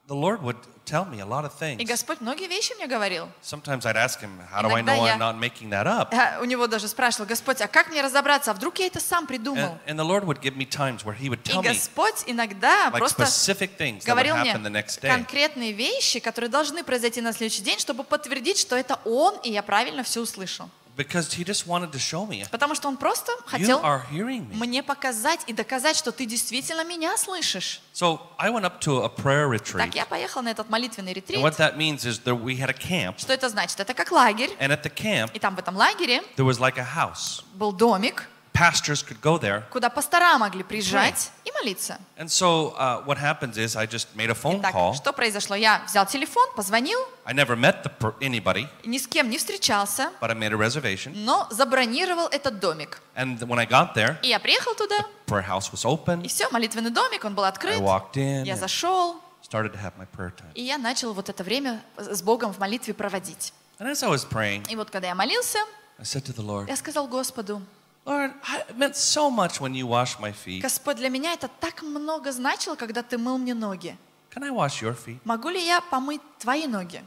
[0.08, 1.86] the Lord would tell me a lot of И things.
[1.86, 3.28] Господь многие вещи мне говорил.
[3.43, 6.13] Sometimes I'd ask him, How do I Иногда know я- I'm not making that up?
[6.13, 8.52] Я у него даже спрашивал, Господь, а как мне разобраться?
[8.52, 9.78] А вдруг я это сам придумал?
[9.86, 12.24] And, and the Lord would give me times where He would И tell me Господь
[12.26, 15.10] иногда like просто specific things говорил мне happen the next day.
[15.10, 19.62] конкретные вещи, которые должны произойти на следующий день, чтобы подтвердить, что это Он, и я
[19.62, 20.70] правильно все услышал.
[20.97, 24.49] Because He just wanted to show me, Потому что Он просто You хотел are hearing
[24.49, 24.55] me.
[24.57, 27.79] мне показать и доказать, что ты действительно меня слышишь.
[27.93, 29.95] So I went up to a prayer Так retreat.
[29.95, 31.38] я поехала на этот молитвенный And ретрит.
[31.39, 33.19] what that means is that we had a camp.
[33.19, 33.79] Что это значит?
[33.79, 34.49] Это как лагерь.
[34.60, 37.43] And at the camp, И там в этом лагере there was like a house.
[37.53, 38.27] был домик,
[38.58, 39.63] Pastors could go there.
[39.70, 42.00] куда пастора могли приезжать и молиться.
[42.17, 44.93] And so uh, what happens is I just made a phone Итак, call.
[44.96, 45.56] что произошло?
[45.56, 50.32] Я взял телефон, позвонил, I never met the anybody, ни с кем не встречался, but
[50.32, 51.12] I made a reservation.
[51.15, 53.00] но забронировал этот домик.
[53.15, 56.28] And when I got there, И я приехал туда, prayer house was и open.
[56.28, 57.80] все, молитвенный домик, он был I открыт.
[57.80, 60.52] walked in Я зашел, started to have my prayer time.
[60.56, 63.54] и я начал вот это время с Богом в молитве проводить.
[63.80, 65.60] And as I was praying, И вот когда я молился,
[66.00, 67.62] I said to the Lord, я сказал Господу,
[68.08, 68.32] Lord,
[68.70, 70.62] it meant so much when you washed my feet.
[70.62, 73.98] Господь, для меня это так много значило, когда ты мыл мне ноги.
[74.34, 75.20] Can I wash your feet?
[75.26, 77.04] Могу ли я помыть твои ноги?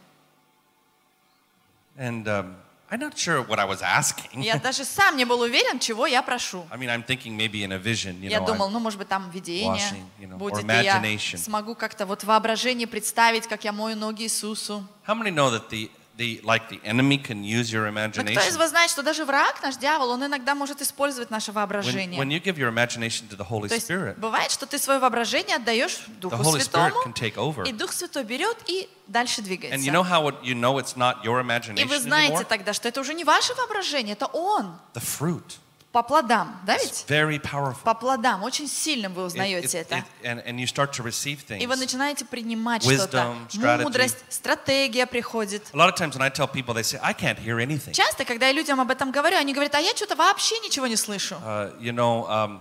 [1.97, 2.55] And um,
[2.91, 4.43] I'm not sure what I was asking.
[4.43, 6.67] Я даже сам не был уверен, чего я прошу.
[6.71, 8.47] I mean, I'm thinking maybe in a vision, you Я know.
[8.47, 12.05] думал, ну, может быть, там видение washing, you know, or будет, и я смогу как-то
[12.05, 14.85] вот воображение представить, как я мою ноги Иисусу.
[15.07, 15.89] How many know that the,
[16.21, 19.63] the like the enemy can use your Но кто из вас знает, что даже враг,
[19.63, 22.21] наш дьявол, он иногда может использовать наше When, воображение?
[22.21, 25.01] when you give your imagination to the Holy То есть Spirit, бывает, что ты свое
[25.01, 27.67] воображение отдаешь the Духу Spirit Святому, can take over.
[27.67, 29.87] и Дух Святой берет и дальше And двигается.
[29.87, 32.45] you know how it, you know it's not your И вы знаете anymore?
[32.45, 34.79] тогда, что это уже не ваше воображение, это Он.
[34.93, 35.57] The fruit.
[35.93, 37.05] По плодам, да ведь?
[37.09, 37.83] very powerful.
[37.83, 38.45] По плодам.
[38.45, 39.95] Очень сильным вы It- узнаете it- это.
[39.97, 43.35] it- and, and you start to receive И вы начинаете принимать что-то.
[43.83, 45.69] Мудрость, стратегия приходит.
[45.73, 47.93] A lot of times when I tell people, they say, I can't hear anything.
[47.93, 50.97] Часто, когда я людям об этом говорю, они говорят, а я что-то вообще ничего не
[50.97, 51.35] слышу.
[51.45, 52.61] Uh, you know, um,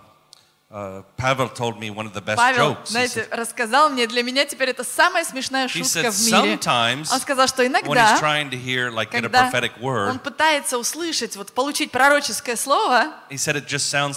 [0.72, 2.90] uh, Pavel told me one of the best Павел, jokes.
[2.90, 6.56] He знаете, said, рассказал мне, для меня теперь это самая смешная шутка said в мире.
[6.56, 9.52] sometimes Он сказал, что иногда, hear, like, когда
[9.84, 13.56] он пытается услышать, вот получить пророческое слово, said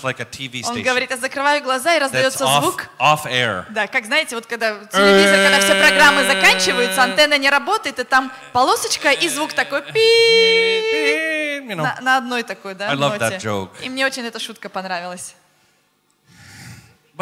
[0.02, 0.20] like
[0.68, 2.88] он говорит, я закрываю глаза и раздается off, звук.
[2.98, 3.64] off air.
[3.70, 8.30] Да, как знаете, вот когда телевизор, когда все программы заканчиваются, антенна не работает, и там
[8.52, 11.22] полосочка и звук такой пи
[11.62, 13.36] You know, на, на одной такой, да, I love ноте.
[13.36, 13.70] that joke.
[13.82, 15.34] И мне очень эта шутка понравилась.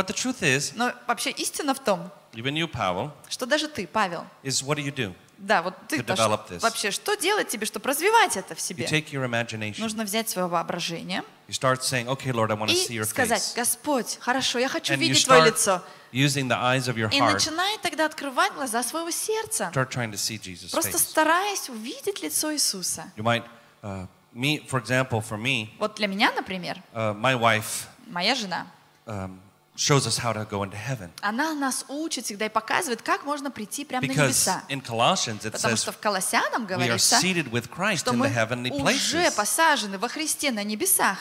[0.01, 3.87] But the truth is, Но вообще истина в том, even you, Pavel, что даже ты,
[3.87, 5.15] Павел, is what do you do?
[5.39, 6.61] да, вот ты develop this.
[6.61, 8.85] вообще, что делать тебе, чтобы развивать это в You себе?
[8.87, 9.81] take your imagination.
[9.81, 13.53] Нужно взять свое воображение You start saying, okay, Lord, I want to see и сказать.
[13.57, 15.83] Господь, хорошо, я хочу And you видеть Твое лицо.
[16.13, 20.17] using the eyes of your И начинай тогда открывать глаза своего сердца, Start trying to
[20.19, 20.99] see Jesus' просто face.
[21.11, 23.11] стараясь увидеть лицо Иисуса.
[23.17, 23.43] You might,
[23.83, 28.67] uh, me, for example, for me, Вот для меня, например, uh, my wife моя жена,
[29.07, 29.39] um,
[29.81, 31.11] shows us how to go into heaven.
[31.23, 34.63] она нас учит всегда и показывает, как можно прийти прямо на небеса.
[34.69, 38.11] in Colossians it Потому says что в Колоссянам we are говорится, seated with Christ что
[38.13, 39.35] in мы the heavenly уже places.
[39.37, 41.17] посажены во Христе на небесах.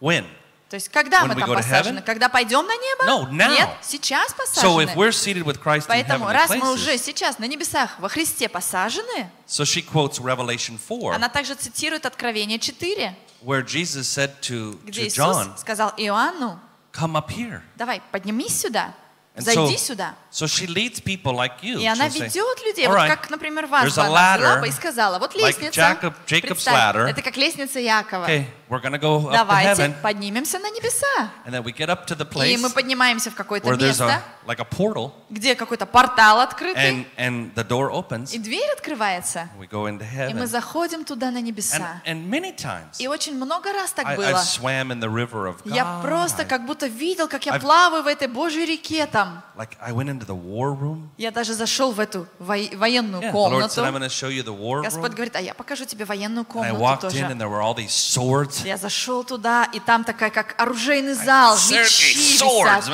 [0.00, 0.24] When?
[0.70, 1.98] То есть, когда When мы там посажены?
[1.98, 2.02] heaven?
[2.02, 3.04] Когда пойдем на небо?
[3.06, 3.50] No, now.
[3.50, 4.94] Нет, сейчас So if посажены.
[4.96, 8.48] we're seated with Christ in Поэтому, раз мы уже places, сейчас на небесах во Христе
[8.48, 14.78] посажены, so she quotes Revelation 4, она также цитирует Откровение 4, where Jesus said to,
[14.84, 16.58] где to Иисус John, сказал Иоанну,
[16.98, 17.60] come up here.
[17.76, 18.94] давай, поднимись сюда,
[19.36, 20.14] And зайди so- сюда.
[20.32, 21.78] So she leads people like you.
[21.78, 24.06] И она She'll say, ведет людей, "All вот right, как, например, вас there's бы a
[24.06, 27.06] она взяла ladder, бы и сказала, вот like лестница, Jacob- Jacob's представь, ladder.
[27.08, 28.26] это как лестница Якова.
[28.26, 29.94] okay, we're to go up to Давайте heaven.
[30.02, 31.30] поднимемся на небеса.
[31.46, 34.22] And then we get up to the И place мы поднимаемся в какое-то место, a,
[34.46, 38.32] like a portal где какой-то портал открытый, and, and the door opens.
[38.34, 40.46] и дверь открывается, We go into и мы heaven.
[40.46, 42.02] заходим туда на And, небеса.
[42.06, 44.24] and many times И очень много раз так I, было.
[44.26, 46.02] I've swam in the river of Я God.
[46.02, 49.42] просто I- как будто видел, как я I've- плаваю в этой Божьей реке там.
[49.56, 51.08] like I went into the war room.
[51.16, 54.04] Я даже зашел в эту во- военную Yeah, the Lord said, I'm комнату.
[54.06, 55.14] to show you the war Господь room.
[55.14, 57.18] говорит, а я покажу тебе военную And I комнату walked тоже.
[57.18, 58.57] in and there were all these swords.
[58.64, 62.84] Я зашел туда, и там такая, как оружейный зал, мечи висят.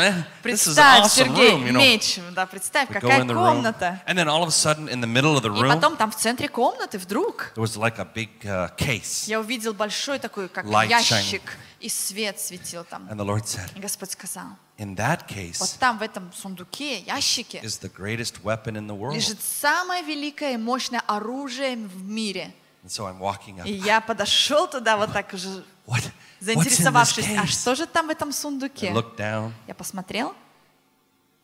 [0.42, 2.18] Представь, Сергей, меч.
[2.32, 4.02] Да, представь, какая комната.
[4.06, 6.10] And then all of a sudden, in the middle of the И room, потом там
[6.10, 9.24] в центре комнаты вдруг there was like a big uh, case.
[9.26, 11.42] я увидел большой такой, как ящик,
[11.80, 13.08] и свет светил там.
[13.10, 14.46] And the Lord said, И Господь сказал,
[14.78, 18.96] In that вот case там, в этом сундуке, ящике, is the greatest weapon in the
[18.96, 19.14] world.
[19.14, 22.52] лежит самое великое и мощное оружие в мире.
[22.84, 23.66] And so I'm walking up.
[23.66, 26.04] И я подошел туда вот так уже, What?
[26.40, 28.90] Заинтересовавшись, а что же там в этом I сундуке?
[28.92, 30.34] looked down, Я посмотрел,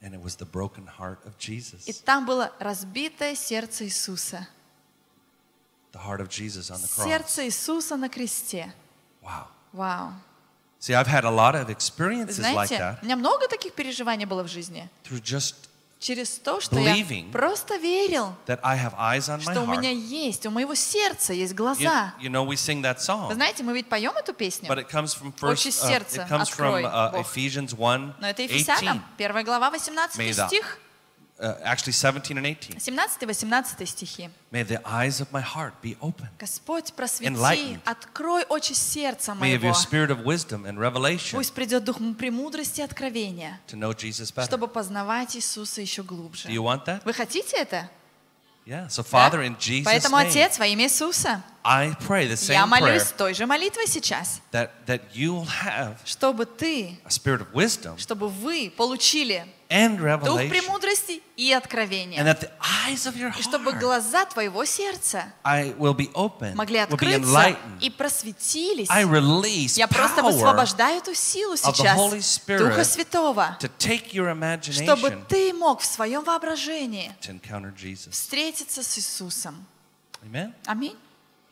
[0.02, 1.32] and it was the broken heart of
[1.86, 4.46] и там было разбитое сердце Иисуса.
[5.92, 7.04] The heart of Jesus on the cross.
[7.04, 8.72] Сердце Иисуса на кресте.
[9.22, 9.46] Wow.
[9.72, 10.12] Вау.
[10.78, 13.72] See, I've had a lot of Вы experiences like знаете, that у меня много таких
[13.74, 14.88] переживаний было в жизни.
[15.04, 15.69] through just
[16.00, 16.96] Через то, что я
[17.30, 22.14] просто верил, что у меня есть, у моего сердца есть глаза.
[22.18, 22.96] you know, we sing that
[23.28, 25.52] Вы знаете, мы ведь поем эту песню, but it comes from first.
[25.52, 27.26] Очи Uh, сердца it comes from открой, uh, Бог.
[27.26, 30.78] Ephesians 1, но это 18, Ефесянам, 1 глава, May 18 the- стих,
[31.40, 32.76] uh, actually 17 and 18.
[32.78, 34.30] 17-18 стихи.
[34.52, 36.28] May the eyes of my heart be open.
[36.38, 39.68] Господь, просвети, открой очи сердца May моего.
[39.68, 44.32] your spirit of wisdom and revelation Пусть придет дух премудрости и откровения, to know Jesus
[44.34, 44.46] better.
[44.46, 46.48] чтобы познавать Иисуса еще глубже.
[46.48, 47.02] Do you want that?
[47.04, 47.88] Вы хотите это?
[48.66, 48.88] Yeah.
[48.88, 49.02] So?
[49.02, 53.02] Father, in Jesus' Поэтому, name, Отец, во имя Иисуса, I pray the Я same молюсь
[53.02, 57.52] prayer той же молитвой сейчас, that, that you will have чтобы ты, a spirit of
[57.52, 62.24] wisdom чтобы вы получили and дух revelation, премудрости и and откровения.
[62.24, 62.50] that the
[62.86, 66.88] eyes of your И чтобы heart глаза твоего сердца I will be open, могли will
[66.88, 67.78] be открыться enlightened.
[67.80, 68.88] и просветились.
[68.90, 71.96] I release Я просто высвобождаю эту силу the сейчас,
[72.58, 74.32] Духа Святого, to take your
[74.72, 78.12] чтобы imagination ты мог в своем воображении to encounter Jesus.
[78.12, 79.66] встретиться с Иисусом.
[80.66, 80.96] Аминь.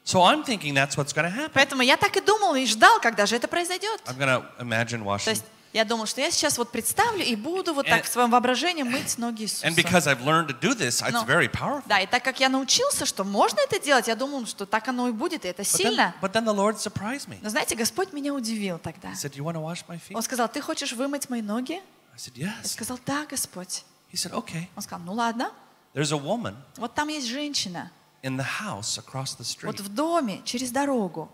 [0.09, 1.51] So I'm thinking that's what's going to happen.
[1.53, 4.01] Поэтому я так и думал и ждал, когда же это произойдет.
[4.07, 5.29] I'm going to imagine То washing.
[5.33, 5.45] есть
[5.75, 8.85] я думал, что я сейчас вот представлю и буду вот так And- в своем воображении
[8.85, 9.67] мыть ноги Иисуса.
[9.67, 11.83] And because I've learned to do this, it's very powerful.
[11.85, 15.09] Да, и так как я научился, что можно это делать, я думал, что так оно
[15.09, 16.15] и будет, и это But then, сильно.
[16.23, 17.37] but then the Lord surprised me.
[17.43, 19.09] Но знаете, Господь меня удивил тогда.
[19.11, 20.15] He said, You want to wash my feet?
[20.15, 21.83] Он сказал, ты хочешь вымыть мои ноги?
[22.15, 22.69] I said, Я Yes.
[22.69, 23.85] сказал, да, Господь.
[24.11, 24.69] He said, Okay.
[24.75, 25.51] Он сказал, ну ладно.
[25.93, 27.91] There's a woman Вот там есть женщина,
[28.23, 31.29] in the house across the street, вот в доме, через дорогу.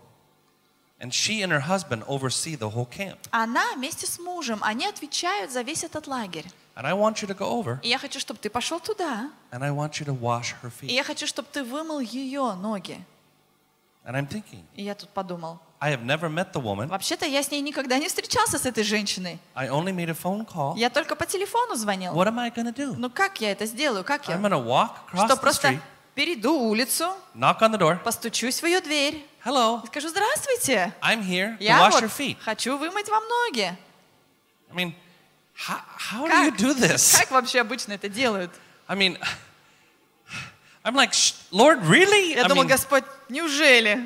[0.99, 3.17] and she and her husband oversee the whole camp.
[3.31, 6.45] Она вместе с мужем, они отвечают за весь этот лагерь.
[6.75, 9.29] And I want you to go over И я хочу, чтобы ты пошел туда.
[9.51, 10.91] and I want you to wash her И feet.
[10.91, 13.03] я хочу, чтобы ты вымыл ее ноги.
[14.05, 16.87] And I'm thinking, И я тут подумал, I have never met the woman.
[16.87, 19.39] вообще-то я с ней никогда не встречался, с этой женщиной.
[19.55, 20.77] I only made a phone call.
[20.77, 22.13] Я только по телефону звонил.
[22.13, 22.93] What am I going to do?
[22.97, 24.03] Ну как я это сделаю?
[24.03, 24.35] Как я?
[24.35, 25.81] I'm going to walk across Что the просто street,
[26.15, 27.99] перейду улицу, knock on the door.
[28.03, 32.37] постучусь в ее дверь Hello, скажу, здравствуйте, I'm here to я wash вот your feet.
[32.43, 33.77] хочу вымыть вам ноги.
[34.71, 34.93] I mean,
[35.55, 37.17] how, how do you do this?
[37.19, 38.51] Как вообще обычно это делают?
[38.87, 39.17] I mean,
[40.83, 42.33] I'm like, "Sh- Lord, really?
[42.35, 44.03] Я I думал, mean, Господь, неужели?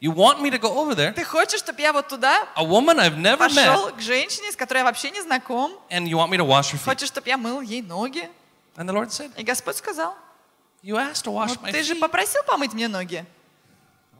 [0.00, 1.12] you want me to go over there?
[1.14, 4.56] Ты хочешь, чтобы я вот туда A woman I've never met, пошел к женщине, с
[4.56, 5.72] которой я вообще не знаком?
[5.90, 6.84] and you want me to wash her feet?
[6.84, 8.28] Хочешь, чтобы я мыл ей ноги?
[8.76, 10.16] And the Lord said, И Господь сказал,
[10.86, 13.26] You asked to wash ну ты же попросил помыть мне ноги.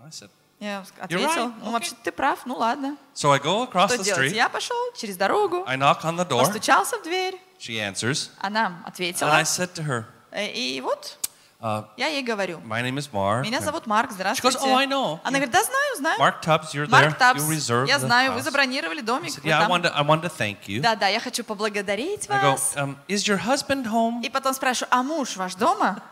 [0.05, 1.73] I said, Я right, ответил, ну okay.
[1.73, 2.97] вообще ты прав, ну ладно.
[3.15, 4.33] So I go across Что the делать?
[4.33, 4.35] street.
[4.35, 6.41] Я пошел через дорогу, I knock on the door.
[6.41, 8.31] постучался в дверь, She answers.
[8.41, 9.31] она And ответила.
[9.33, 11.19] I said to her, Э, И вот
[11.61, 13.43] uh, я ей говорю, My name is Mark.
[13.43, 14.59] меня and зовут Марк, здравствуйте.
[14.59, 15.21] "Oh, I know.
[15.23, 16.19] Она говорит, да, знаю, знаю.
[16.21, 16.91] Mark Tubbs, you're there.
[16.91, 19.31] Марк Табс, You reserved я знаю, вы house." забронировали домик.
[19.31, 19.71] said, yeah, I там».
[19.71, 20.81] want to, I want to thank you.
[20.81, 22.75] Да, да, я хочу поблагодарить I go, вас.
[22.77, 24.21] um, is your husband home?
[24.25, 26.03] И потом спрашиваю, а муж ваш дома?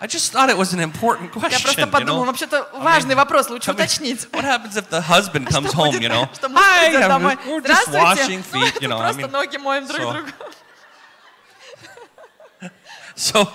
[0.00, 1.62] I just thought it was an important Я question.
[1.62, 2.26] просто you подумал, know?
[2.26, 4.28] вообще-то важный вопрос, лучше I mean, уточнить.
[4.30, 6.28] what happens if the husband Что comes home, будет, you know?
[6.34, 7.32] что муж Hi, придет I'm домой.
[7.36, 8.04] just- we're just Здравствуйте.
[8.04, 8.98] washing Ну, feet, это you know.
[8.98, 10.28] I просто mean, ноги моем друг so- другу.
[13.14, 13.48] so,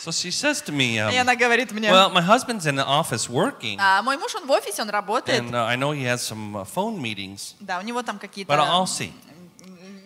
[0.00, 2.84] so she says to me, um, И она говорит мне, well, my husband's in the
[2.84, 5.40] office working, а мой муж, он в офисе, он работает.
[5.40, 8.20] and uh, I know he has some uh, phone meetings, Да, у него там but
[8.20, 9.12] какие-то I'll see.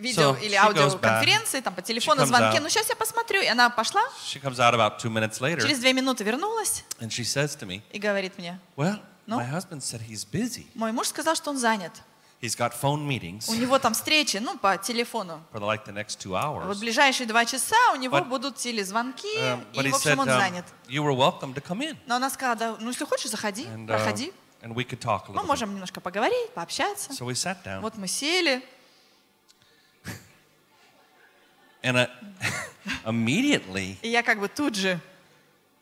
[0.04, 2.60] Видео So или аудиоконференции, там по телефону звонки.
[2.60, 3.42] Ну, сейчас я посмотрю.
[3.42, 7.10] И она пошла, She comes out about two minutes later, через две минуты вернулась and
[7.10, 9.38] she says to me, и говорит мне, well, No?
[9.38, 10.68] my husband said he's busy.
[10.76, 11.94] мой муж сказал, что он занят.
[12.42, 15.42] He's got phone meetings У него там встречи, ну, по телефону.
[15.54, 16.80] for like the next two Вот hours.
[16.80, 20.38] ближайшие два часа у него But- будут телезвонки, Um, и, в общем, said, он um,
[20.38, 20.66] занят.
[20.90, 23.86] you were welcome to come in, Но она сказала, да, ну, если хочешь, заходи, and,
[23.86, 24.34] uh, проходи.
[24.62, 25.48] and we could talk a Мы little bit.
[25.48, 27.12] можем немножко поговорить, пообщаться.
[27.14, 28.62] So we sat down, Вот мы сели,
[31.84, 32.08] and uh,
[33.06, 35.00] immediately и я как бы тут же,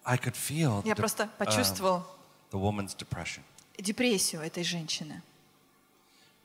[0.04, 2.06] I could feel я the, просто uh, почувствовал
[2.52, 3.42] the woman's depression.
[3.78, 5.22] депрессию этой женщины.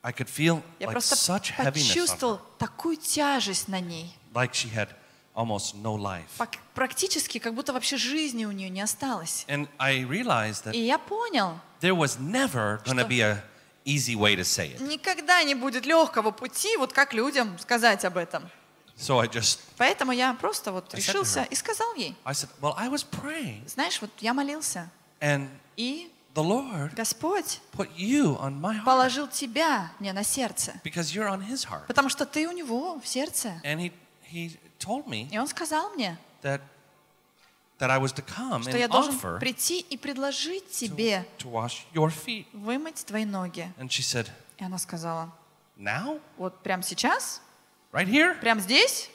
[0.03, 4.14] I could feel Я like просто such почувствовал такую тяжесть на ней.
[4.35, 4.88] like she had
[5.35, 6.49] almost no life.
[6.75, 9.45] Практически, как будто вообще жизни у нее не осталось.
[9.49, 13.42] And I realized that И я понял, there was never going to be a
[13.85, 14.81] easy way to say it.
[14.81, 18.49] никогда не будет легкого пути, вот как людям сказать об этом.
[18.98, 22.16] So I just, Поэтому я просто вот I said to решился her, и сказал ей,
[22.24, 24.88] I said, well, I was praying, знаешь, вот я молился,
[25.20, 30.80] and и the Lord Господь put you on my heart положил тебя мне на сердце,
[30.82, 31.87] because you're on His heart.
[31.87, 33.61] потому что ты у него в сердце.
[33.64, 33.92] And He
[34.32, 36.61] He told me И он сказал мне, that
[37.78, 41.50] that I was to come что and я должен offer прийти и предложить тебе to
[41.50, 42.46] wash your feet.
[42.54, 43.70] вымыть твои ноги.
[43.78, 45.30] And she said, И она сказала,
[45.76, 47.42] now, вот прямо сейчас,
[47.96, 48.35] right here.
[48.40, 49.11] прямо здесь?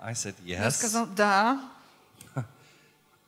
[0.00, 0.76] I said, Я yes.
[0.76, 1.60] сказал, да.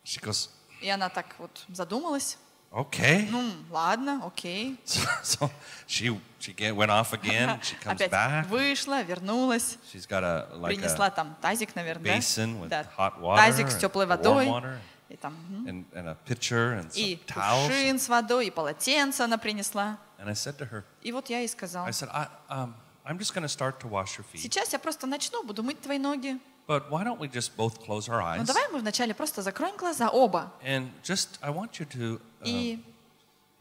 [0.05, 0.49] She goes,
[0.81, 2.39] И она так вот задумалась.
[2.71, 3.27] okay.
[3.31, 4.81] Ну, ладно, окей.
[4.85, 5.51] So, so
[5.87, 7.59] she she get, went off again.
[7.63, 8.47] She comes Опять back.
[8.49, 12.87] вышла, вернулась, She's got a like принесла a там тазик, наверное, basin with да?
[12.97, 15.67] hot water, тазик с теплой and водой, warm water, и там мгм.
[15.69, 17.67] and, and a pitcher and some и towels.
[17.69, 19.99] кувшин с водой, и полотенце она принесла.
[20.19, 22.75] And I said to her, И вот я ей сказал, I said, I, um,
[23.09, 24.43] I'm just going to start to wash your feet.
[24.43, 26.39] сейчас я просто начну, буду мыть твои ноги.
[26.67, 28.47] But why don't we just both close our Ну eyes?
[28.47, 30.53] давай мы вначале просто закроем глаза, оба.
[30.63, 32.79] And just, I want you to uh,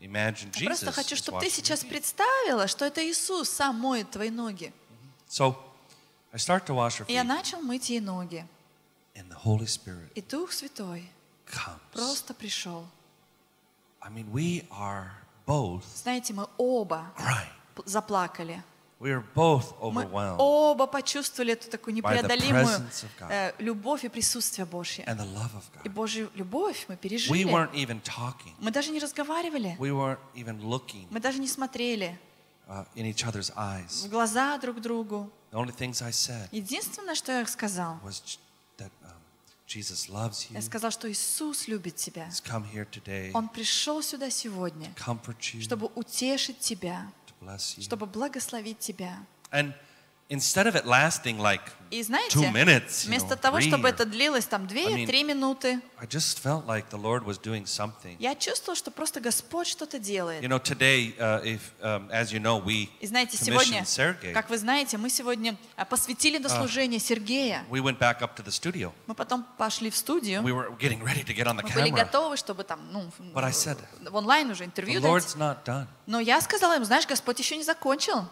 [0.01, 1.89] imagine я просто Jesus хочу, чтобы ты сейчас feet.
[1.89, 4.73] представила, что это Иисус сам моет твои ноги.
[5.29, 5.55] So
[6.33, 8.45] I start to wash her И я feet, начал мыть ей ноги.
[9.15, 11.09] and the Holy Spirit И Дух Святой
[11.45, 11.79] comes.
[11.93, 12.85] просто пришел.
[14.01, 15.11] I mean, we are
[15.45, 17.47] both Знаете, мы оба crying.
[17.85, 18.61] заплакали.
[18.99, 22.81] We are both Мы overwhelmed оба почувствовали эту такую непреодолимую
[23.29, 25.05] э, любовь и присутствие Божье.
[25.05, 25.89] and the love of И.
[25.89, 27.43] Божью любовь мы We пережили.
[27.45, 28.53] weren't even talking.
[28.59, 29.75] Мы даже не разговаривали.
[29.79, 32.17] We weren't even looking Мы даже не смотрели
[32.67, 35.31] uh, в глаза друг другу.
[35.51, 38.39] The only things I said Единственное, что я сказал, was j-
[38.77, 39.13] that um,
[39.67, 40.55] Jesus loves you.
[40.55, 42.29] я сказал, что Иисус любит тебя.
[43.33, 47.11] Он пришел сюда сегодня, to comfort you, чтобы утешить тебя.
[47.79, 49.25] Чтобы благословить тебя.
[49.51, 49.73] And
[50.29, 54.03] instead of it lasting like И two знаете, minutes, you вместо know, того, чтобы это
[54.05, 60.43] длилось там I mean, 2-3 минуты, the я чувствовала, что просто Господь что-то делает.
[60.43, 64.33] You know, today, uh, if, um, as you know, we И знаете, сегодня, Sergey.
[64.33, 67.63] как вы знаете, мы сегодня а, посвятили на служение Сергея.
[67.69, 68.91] We went back up to the studio.
[69.05, 70.41] Мы потом пошли в студию.
[70.41, 72.05] We were getting ready to get on the Мы были camera.
[72.05, 73.77] готовы, чтобы там, ну, But I said,
[74.09, 75.09] в онлайн уже The интервью дать.
[75.09, 75.87] Lord's not done.
[76.05, 78.27] Но я сказала им, знаешь, Господь еще не закончил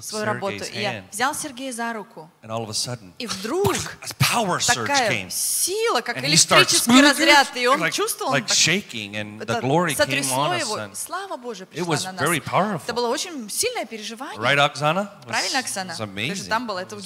[0.00, 0.64] свою работу.
[0.72, 2.30] И я hand, взял Сергея за руку.
[2.70, 3.76] sudden, И вдруг
[4.66, 7.56] такая сила, как электрический разряд.
[7.56, 10.78] И он like, чувствовал, like shaking, and the came сотрясло on его.
[10.78, 12.82] And, Слава Божия пришла на нас.
[12.84, 14.40] Это было очень сильное переживание.
[14.40, 15.94] right, was- Правильно, Оксана?
[16.48, 16.96] там было, это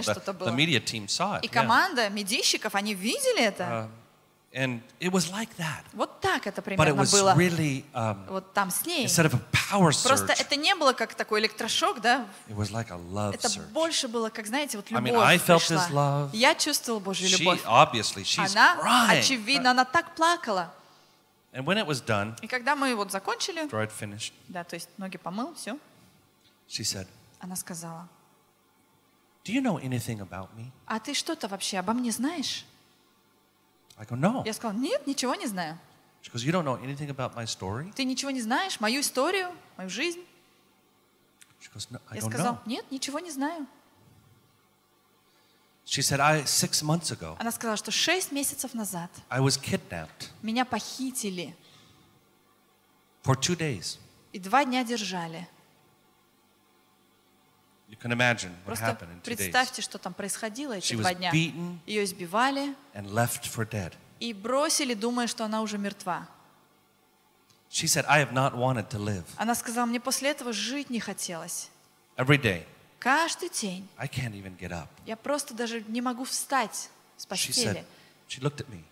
[0.00, 0.12] powerful.
[0.12, 0.48] что-то было.
[0.48, 1.40] the media team saw it.
[1.42, 3.64] И команда медийщиков, они видели это.
[3.64, 3.88] Uh,
[4.54, 5.82] and it was like that.
[5.92, 7.34] Вот так это But it примерно was было.
[7.34, 9.04] really, um, Вот там с ней.
[9.04, 12.26] instead of a power Просто surge, это не было как такой электрошок, да?
[12.48, 13.66] it was like a love Это surge.
[13.72, 15.76] больше было, как, знаете, вот I mean, любовь I felt пришла.
[15.88, 16.30] his love.
[16.32, 17.62] Я чувствовала Божью She, любовь.
[17.66, 19.18] obviously, she's Она, crying.
[19.20, 20.72] очевидно, она так плакала.
[21.52, 24.74] And when it was done, И когда мы вот закончили, after I'd finished, да, то
[24.74, 25.78] есть ноги помыл, все,
[26.68, 27.06] she said,
[27.40, 28.08] она сказала,
[29.44, 30.70] Do you know anything about me?
[30.86, 32.64] а ты что-то вообще обо мне знаешь?
[33.98, 34.42] I go, No.
[34.44, 35.78] Я сказала, нет, ничего не знаю.
[36.22, 37.92] She goes, You don't know anything about my story?
[37.94, 40.20] Ты ничего не знаешь, мою историю, мою жизнь?
[41.60, 42.60] She goes, No, I Я don't сказала, know.
[42.66, 43.66] нет, ничего не знаю.
[45.86, 50.30] She said, I six months ago, Она сказала, что шесть месяцев назад I was kidnapped
[50.42, 51.54] меня похитили
[53.22, 53.98] for two days.
[54.32, 55.46] и два дня держали.
[57.88, 59.36] You can imagine what Просто happened in two days.
[59.36, 61.30] представьте, что там происходило эти She два дня.
[61.32, 63.92] Ее избивали and left for dead.
[64.20, 66.26] и бросили, думая, что она уже мертва.
[67.70, 69.24] She said, I have not wanted to live.
[69.36, 71.70] Она сказала, мне после этого жить не хотелось.
[72.16, 72.64] Every day,
[73.00, 73.86] Каждый день.
[73.98, 74.88] I can't even get up.
[75.04, 77.80] Я просто даже не могу встать с She постели.
[77.80, 77.84] said,
[78.28, 78.82] She looked at me.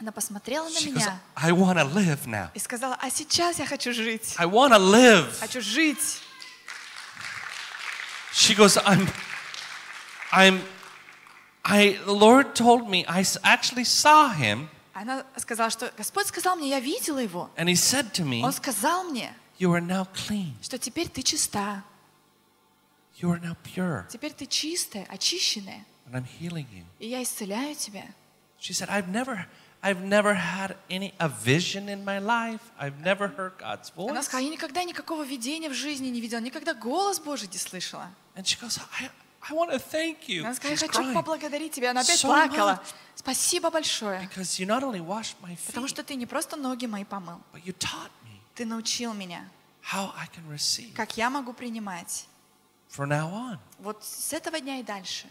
[0.00, 2.48] Она посмотрела на She goes, меня I want to live now.
[2.54, 4.34] и сказала, а сейчас я хочу жить.
[4.38, 5.38] I want to live.
[5.38, 6.20] Хочу жить.
[8.34, 9.06] She goes, I'm,
[10.32, 10.60] I'm,
[11.64, 16.68] I, the Lord told me, I actually saw him, Она сказала, что Господь сказал мне,
[16.70, 17.48] я видела его.
[17.56, 20.54] and he said to me, Он сказал мне, You are now clean.
[20.62, 21.84] что теперь ты чиста.
[23.20, 25.84] You are now pure, Теперь ты чистая, очищенная.
[26.06, 26.84] and I'm healing you.
[26.98, 28.04] И я исцеляю тебя.
[28.58, 29.46] She said, I've never,
[29.82, 32.60] I've never had any, a vision in my life.
[32.78, 34.24] I've never heard God's Она voice.
[34.24, 38.10] сказала, я никогда никакого видения в жизни не видела, никогда голос Божий не слышала.
[38.36, 39.10] And she goes, I,
[39.48, 40.42] I want to thank you.
[40.44, 41.90] Она сказала, я хочу поблагодарить тебя.
[41.90, 42.80] Она опять So плакала.
[42.82, 42.94] much.
[43.16, 44.20] Спасибо большое.
[44.28, 47.40] Because you not only washed my Потому feet, что ты не просто ноги мои помыл,
[47.52, 49.48] but you taught me ты научил меня,
[49.92, 52.26] how I can receive как я могу принимать.
[52.88, 53.58] from now on.
[53.78, 55.26] Вот с этого дня и дальше.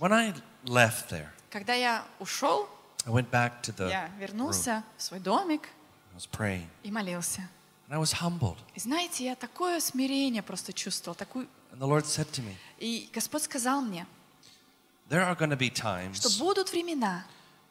[0.00, 2.68] When I left there, Когда я ушел,
[3.06, 4.18] I went back to the я room.
[4.18, 5.68] вернулся в свой домик
[6.14, 7.42] I was praying, и молился.
[7.88, 8.56] and I was humbled.
[8.74, 11.46] И знаете, я такое смирение просто чувствовал, такую...
[11.74, 14.06] And the Lord said to me, И Господь сказал мне,
[15.08, 17.24] There are going to be что times будут времена,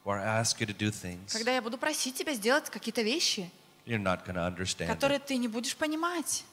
[0.04, 3.50] where I ask you to do things когда я буду просить тебя сделать какие-то вещи,
[3.86, 4.88] you're not going to understand.
[4.88, 5.26] которые It.
[5.26, 6.44] ты не будешь понимать.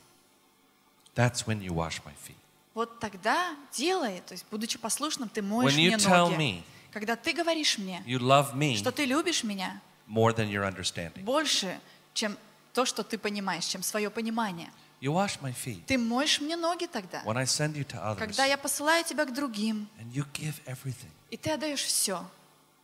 [1.14, 2.38] That's when you wash my feet.
[2.74, 6.38] Вот тогда делай, то есть будучи послушным, ты моешь When you мне tell ноги.
[6.38, 10.64] me Когда ты говоришь мне, you love me что ты любишь меня more than your
[10.64, 11.82] understanding, больше,
[12.14, 12.38] чем
[12.74, 14.72] то, что ты понимаешь, чем свое понимание.
[15.02, 15.86] You wash my feet.
[15.88, 19.26] Ты моешь мне ноги тогда, When I send you to others когда я посылаю тебя
[19.26, 22.24] к другим, and you give everything и ты отдаешь все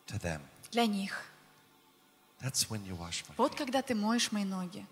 [0.07, 1.21] to them, для них.
[2.41, 3.57] that's when you wash my Вот feet.
[3.57, 4.85] когда ты моешь мои ноги.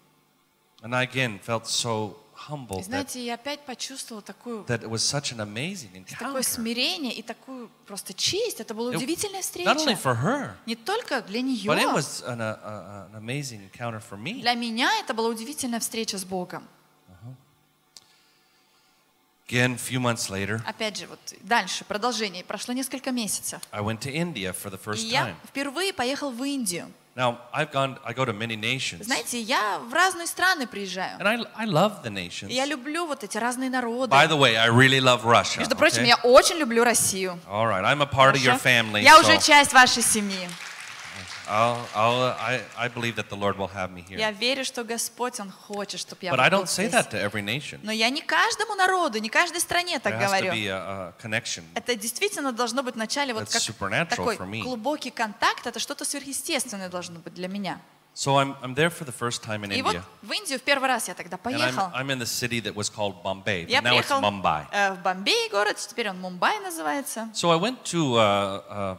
[0.82, 2.18] And I again felt so
[2.50, 6.44] humbled И знаете, я опять почувствовала такую, that it was such an amazing такое encounter.
[6.44, 8.60] смирение и такую просто честь.
[8.60, 10.00] Это была удивительная Not only встреча.
[10.04, 11.94] for her, Не только для but it нее.
[11.94, 14.42] was an, uh, an amazing encounter for me.
[14.42, 16.68] Для меня это была удивительная встреча с Богом.
[19.48, 22.44] Again, few months later, Опять же, вот дальше, продолжение.
[22.44, 23.60] Прошло несколько месяцев.
[23.72, 25.36] I went to India for the first я time.
[25.48, 26.92] впервые поехал в Индию.
[27.16, 31.18] Now, I've gone, I go to many nations, Знаете, я в разные страны приезжаю.
[31.20, 32.52] and I, I love the nations.
[32.52, 34.12] Я люблю вот эти разные народы.
[34.12, 35.60] By the way, I really love Russia.
[35.60, 36.08] Между прочим, okay?
[36.08, 37.40] я очень люблю Россию.
[37.48, 40.50] All right, I'm a part of your family, Я so уже часть вашей семьи.
[41.48, 44.18] I'll, I'll, I, I believe that the Lord will have me here.
[44.18, 47.44] Я верю, что Господь, Он хочет, чтобы я But I don't say that to every
[47.44, 47.80] nation.
[47.84, 50.52] Но я не каждому народу, не каждой стране так There has to говорю.
[50.54, 51.64] be a, a connection.
[51.76, 54.62] Это действительно должно быть вначале вот как supernatural такой for me.
[54.64, 55.68] глубокий контакт.
[55.68, 57.80] Это что-то сверхъестественное должно быть для меня.
[58.16, 60.02] So I'm, I'm there for the first time in И вот India.
[60.22, 61.84] в Индию в первый раз я тогда And I'm, поехал.
[61.94, 63.66] I'm in the city that was called Bombay.
[63.68, 64.66] Я But now it's Mumbai.
[64.72, 67.30] э, в Бомбей город, теперь он Мумбай называется.
[67.34, 68.98] So I went to uh, uh,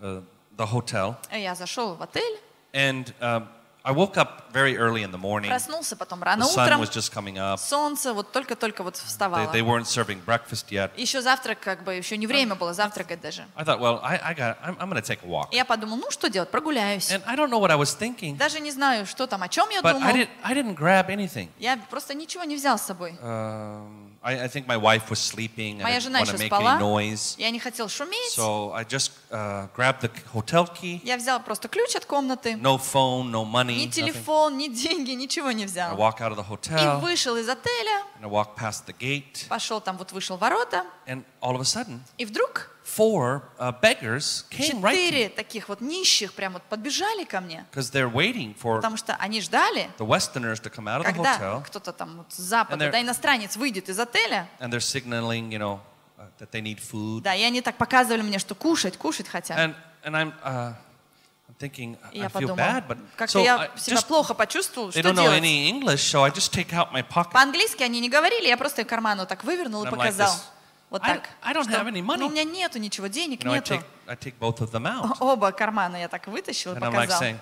[0.00, 0.22] uh,
[0.62, 2.38] the hotel, Э, Я зашел в отель,
[2.72, 3.46] and um,
[3.84, 5.48] I woke up very early in the morning.
[5.48, 6.80] проснулся потом The рано sun утром.
[6.80, 7.58] was just coming up.
[7.58, 9.50] Солнце вот только-только вот They, вставало.
[9.52, 10.92] they weren't serving breakfast yet.
[10.96, 13.44] Еще завтрак, как бы, еще не время было завтракать даже.
[13.56, 15.48] I thought, well, I, I got, I'm, I'm to take a walk.
[15.50, 17.10] Я подумал, ну что делать, прогуляюсь.
[17.10, 19.68] And I don't know what I was thinking, Даже не знаю, что там, о чем
[19.70, 21.48] я but I, did, I didn't grab anything.
[21.58, 23.18] Я просто ничего не взял с собой.
[23.20, 25.75] Um, I, I think my wife was sleeping.
[25.79, 26.77] and I Моя didn't жена want еще to make спала.
[26.77, 27.35] any noise.
[27.37, 28.33] Я не хотел шуметь.
[28.35, 30.99] So I just uh, grabbed the hotel key.
[31.05, 32.55] Я взял просто ключ от комнаты.
[32.55, 33.75] No phone, no money.
[33.77, 33.91] Ни nothing.
[33.91, 35.95] телефон, ни деньги, ничего не I взял.
[35.97, 39.47] walk out of the И hotel вышел из отеля, and I walk past the gate.
[39.47, 43.72] пошел там, вот вышел в ворота, And all of a sudden, и вдруг four uh,
[43.80, 47.90] beggars came right to четыре me таких вот нищих прям вот подбежали ко мне, because
[47.92, 51.38] they're waiting for потому что они ждали, the Westerners to come out of the когда
[51.38, 55.58] hotel кто-то там вот с запада, да, иностранец выйдет из отеля, and they're signaling, you
[55.58, 55.80] know,
[56.18, 57.22] uh, that they need food.
[57.22, 59.58] да, и они так показывали мне, что кушать, кушать хотят.
[59.58, 59.74] And
[60.04, 60.74] and I'm uh,
[61.48, 64.88] I'm thinking I я feel подумал, bad, but как-то so я себя just плохо почувствовал,
[64.88, 65.40] they что know делать?
[65.42, 67.32] any English, so I just take out my pocket.
[67.32, 70.28] По-английски они не говорили, я просто карману так вывернул и like показал.
[70.34, 70.40] this.
[70.92, 71.28] Вот I- так.
[71.42, 72.18] I don't что, have any money.
[72.18, 73.74] Ну, у меня нету ничего, денег You know, I нету.
[73.74, 76.92] take I take both of them out, Оба кармана я так вытащил и and I'm
[76.92, 77.20] like показал.
[77.22, 77.38] saying,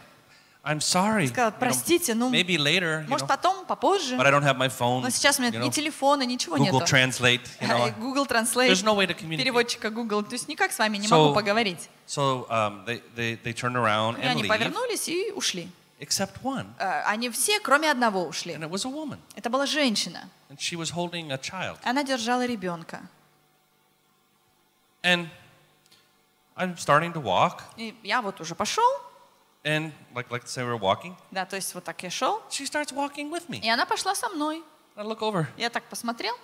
[0.62, 1.26] I'm sorry.
[1.26, 4.16] Сказал, простите, ну, maybe later, может, know, потом, попозже.
[4.16, 5.00] but I don't have my phone.
[5.02, 6.84] Но сейчас у меня you ни телефона, ничего Google нету.
[6.94, 7.88] Translate, you know.
[7.88, 9.38] И Google Translate, There's no way to communicate.
[9.38, 10.22] переводчика Google.
[10.22, 11.88] То есть никак с вами не So- могу поговорить.
[12.06, 15.68] So um, they, they, they turned around И and они leave, повернулись и ушли.
[15.98, 18.52] except one, Э, Они все, кроме одного, ушли.
[18.54, 20.28] and it was a woman, Это была женщина.
[20.50, 21.78] and she was holding a child.
[21.84, 23.00] Она держала ребенка.
[25.02, 25.28] And
[26.56, 28.84] I'm starting to walk, И я вот уже пошел,
[29.64, 32.92] and like like say we're walking, да, то есть вот так я шел, she starts
[32.92, 33.60] walking with me.
[33.60, 34.62] и она пошла со мной.
[34.96, 36.34] I look over, Я так посмотрел,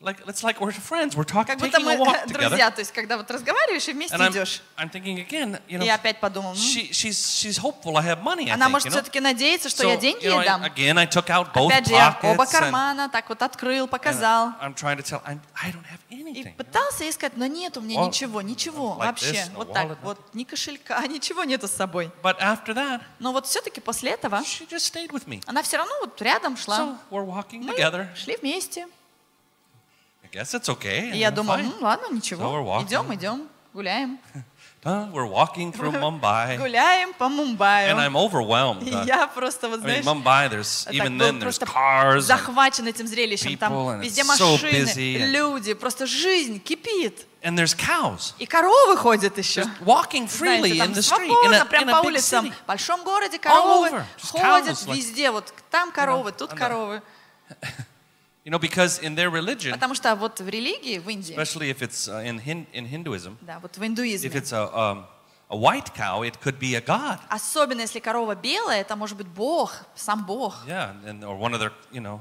[0.00, 1.16] like it's like we're friends.
[1.16, 4.30] We're talking, как будто мы друзья, то есть когда вот разговариваешь и вместе And I'm,
[4.30, 4.62] идешь.
[4.78, 8.48] I'm thinking again, you know, я опять подумал, she, she's she's hopeful I have money.
[8.48, 8.94] I она think, может you know?
[9.00, 10.62] все-таки надеяться, что So, я деньги you know, ей дам.
[10.62, 14.52] again, I took out both Опять же, я оба кармана так вот открыл, показал.
[14.62, 16.00] I'm trying to tell, I'm, I don't have
[16.32, 19.44] И пытался ей сказать, но нет у меня ничего, ничего, вообще.
[19.54, 22.10] Вот так, вот ни кошелька, ничего нету с собой.
[23.18, 24.40] Но вот все-таки после этого
[25.46, 26.98] она все равно вот рядом шла.
[27.68, 27.74] Мы
[28.16, 28.86] шли вместе.
[31.14, 32.42] И я думал, ну ладно, ничего,
[32.86, 34.18] идем, идем, гуляем.
[34.82, 37.90] Uh, we're walking through Mumbai, Гуляем по Мумбаю.
[37.90, 38.82] and I'm overwhelmed.
[38.82, 41.58] И Uh, я просто, вот I mean, знаешь, Mumbai, there's так even был then there's
[41.58, 42.14] просто cars.
[42.16, 43.58] and- захвачен этим зрелищем.
[43.58, 47.26] Там people, and везде it's so машины, busy, and- люди, просто жизнь кипит.
[47.42, 49.60] and there's cows И коровы ходят еще.
[49.60, 52.00] just walking freely Знаете, in там the street in свободно, a, прям in по a
[52.00, 52.46] big улицам.
[52.46, 52.52] city.
[52.64, 55.30] В большом городе коровы over, just ходят cows, like- везде.
[55.30, 57.02] Вот там коровы, тут and the- коровы.
[58.44, 61.82] You know, because in their religion, Потому что вот в религии, в Индии, especially if
[61.82, 65.04] it's uh, in, Hin- in Hinduism, да, вот в if индуизме, it's a, um,
[65.50, 67.18] a white cow, it could be a god.
[67.28, 70.54] особенно если корова белая, это может быть Бог, сам Бог.
[70.66, 72.20] Yeah, and, or one of their, you know,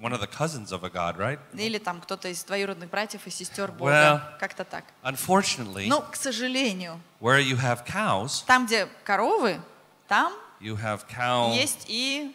[0.00, 1.38] one of the cousins of a god, right?
[1.52, 3.90] Или там кто-то из двоюродных братьев и сестер Бога.
[3.92, 4.84] Well, Как-то так.
[5.04, 9.60] Unfortunately, Но, к сожалению, where you have cows, там, где коровы,
[10.08, 11.54] там you have cow.
[11.54, 12.34] есть и,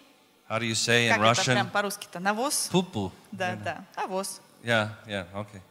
[0.50, 1.72] How do you say in как это прям Russian?
[1.72, 2.70] по-русски-то, навоз.
[2.72, 3.12] Poo-poo.
[3.32, 4.40] Да, да, навоз.
[4.64, 5.62] Yeah, yeah, okay.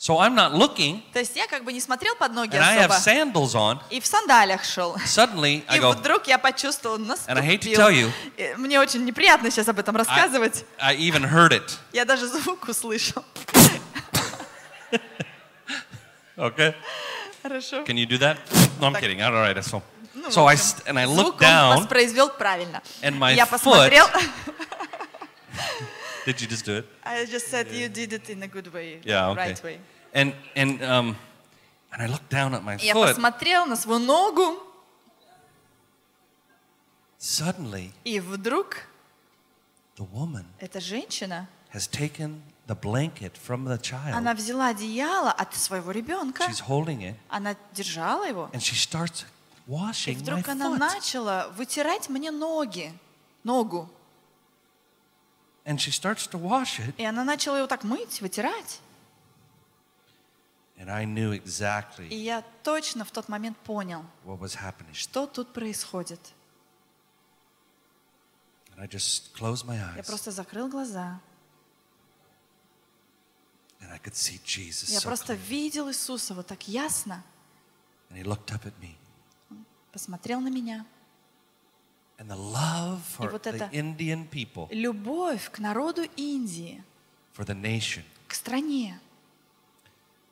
[0.00, 2.76] So I'm not looking, То есть я как бы не смотрел под ноги and I
[2.78, 3.10] have особо.
[3.10, 3.80] sandals on.
[3.90, 4.94] И в сандалях шел.
[4.98, 7.80] Suddenly, I И go, вдруг я почувствовал, And I hate to наступил.
[7.80, 10.64] tell you, И Мне очень неприятно сейчас об этом рассказывать.
[10.80, 11.78] I even heard it.
[11.92, 13.24] Я даже звук услышал.
[16.36, 16.72] Okay.
[17.42, 17.82] Хорошо.
[17.84, 18.36] Can you do that?
[18.80, 19.02] No, I'm Так.
[19.02, 19.20] kidding.
[19.22, 19.56] All right.
[19.64, 19.82] So,
[20.17, 22.81] Ну, so в I общем, st- and I Звук looked он down, воспроизвел правильно.
[23.01, 24.07] and my Я foot посмотрел,
[26.25, 26.85] Did you just do it?
[27.03, 29.49] I just said you did it in a good way, Yeah, okay.
[29.49, 29.79] right way.
[30.13, 31.15] And and um,
[31.91, 33.09] and I looked down at my Я foot.
[33.09, 34.57] посмотрел на свою ногу,
[37.19, 38.85] Suddenly, и вдруг
[39.97, 43.79] the woman эта женщина, has taken the blanket from the
[44.13, 44.37] она child.
[44.37, 49.25] взяла одеяло от своего ребенка, She's holding it, она держала его, and she starts
[49.68, 50.78] и my вдруг она foot.
[50.78, 52.92] начала вытирать мне ноги,
[53.44, 53.88] ногу.
[55.64, 58.80] And she starts to wash it, И она начала его так мыть, вытирать.
[60.78, 61.32] and I knew
[62.08, 64.94] И я точно в тот момент понял, what was happening.
[64.94, 66.20] что тут происходит.
[68.74, 71.20] And I just closed my Я просто закрыл глаза.
[73.80, 75.48] and I could see Jesus Я so просто clearly.
[75.48, 77.22] видел Иисуса вот так ясно.
[78.10, 78.96] And he looked up at me.
[79.92, 80.84] Посмотрел на меня.
[82.18, 86.82] And the love for вот the это- Indian people, Любовь к народу Индии,
[87.36, 88.98] for the nation, к стране,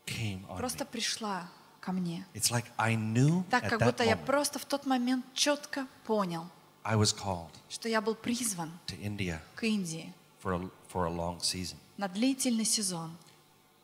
[0.05, 0.89] came on просто me.
[0.89, 1.49] пришла
[1.81, 2.27] ко мне.
[2.35, 6.49] It's like I knew Так, как будто я просто в тот момент четко понял,
[6.83, 11.11] I was called что я был призван to India к Индии for a, for a
[11.11, 11.77] long season.
[11.97, 13.17] на длительный сезон.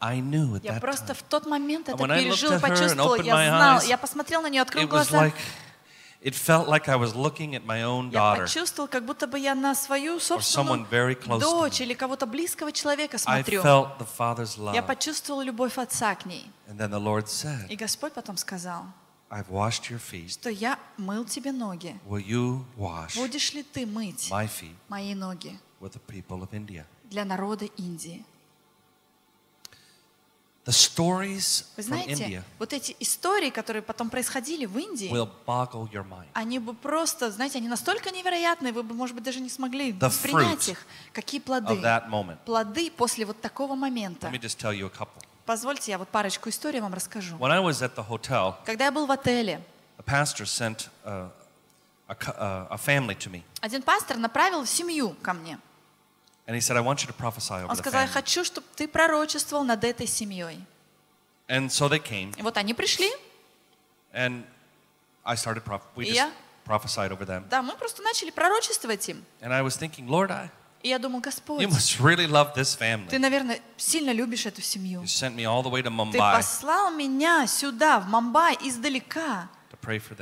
[0.02, 1.16] I knew at Я that просто time.
[1.16, 3.14] в тот момент это I пережил почувствовал.
[3.16, 5.26] Я знал, eyes, я посмотрел на нее, открыл глаза.
[5.26, 5.34] like,
[6.20, 8.42] it felt like I was looking at my own Я daughter.
[8.42, 10.86] почувствовал, как будто бы я на свою собственную
[11.40, 13.62] дочь или кого-то близкого человека I смотрю.
[13.62, 14.86] felt the Father's Я love.
[14.86, 16.50] почувствовал любовь Отца к ней.
[16.68, 18.84] And then the Lord said, И Господь потом сказал,
[19.30, 20.30] I've washed your feet.
[20.30, 21.96] что я мыл тебе ноги.
[22.08, 26.50] Will you wash Будешь ли ты мыть my feet мои ноги with the people of
[26.52, 26.84] India?
[27.04, 28.24] для народа Индии?
[30.64, 35.28] The stories Вы from знаете, India вот эти истории, которые потом происходили в Индии, will
[35.44, 36.28] boggle your mind.
[36.34, 40.08] они бы просто, знаете, они настолько невероятные, вы бы, может быть, даже не смогли The
[40.08, 40.86] fruit их.
[41.12, 41.74] Какие плоды?
[41.74, 42.38] Of that moment.
[42.44, 44.28] Плоды после вот такого момента.
[44.28, 45.20] Let me just tell you a couple.
[45.46, 47.36] Позвольте, я вот парочку историй вам расскажу.
[47.38, 49.60] When I was at the hotel, Когда я был в отеле,
[49.98, 51.28] a pastor sent a,
[52.06, 53.42] a, cou- uh, a family to me.
[53.60, 55.58] один пастор направил семью ко мне.
[56.46, 58.12] And he said, I want you to prophesy over Он сказал, я family.
[58.12, 60.58] хочу, чтобы ты пророчествовал над этой семьей.
[61.48, 63.10] And so they came, И вот они пришли,
[64.12, 64.44] and
[65.24, 66.32] I started, proph- we just Yeah.
[66.66, 67.44] prophesied over them.
[67.48, 69.24] да, мы просто начали пророчествовать им.
[69.40, 70.50] And I was thinking, Lord, I,
[70.82, 73.18] И я думал, Господь, you must really love this ты, family.
[73.18, 75.02] наверное, сильно любишь эту семью.
[75.02, 79.48] You sent me all the way to Ты Mumbai послал меня сюда, в Мумбай, издалека,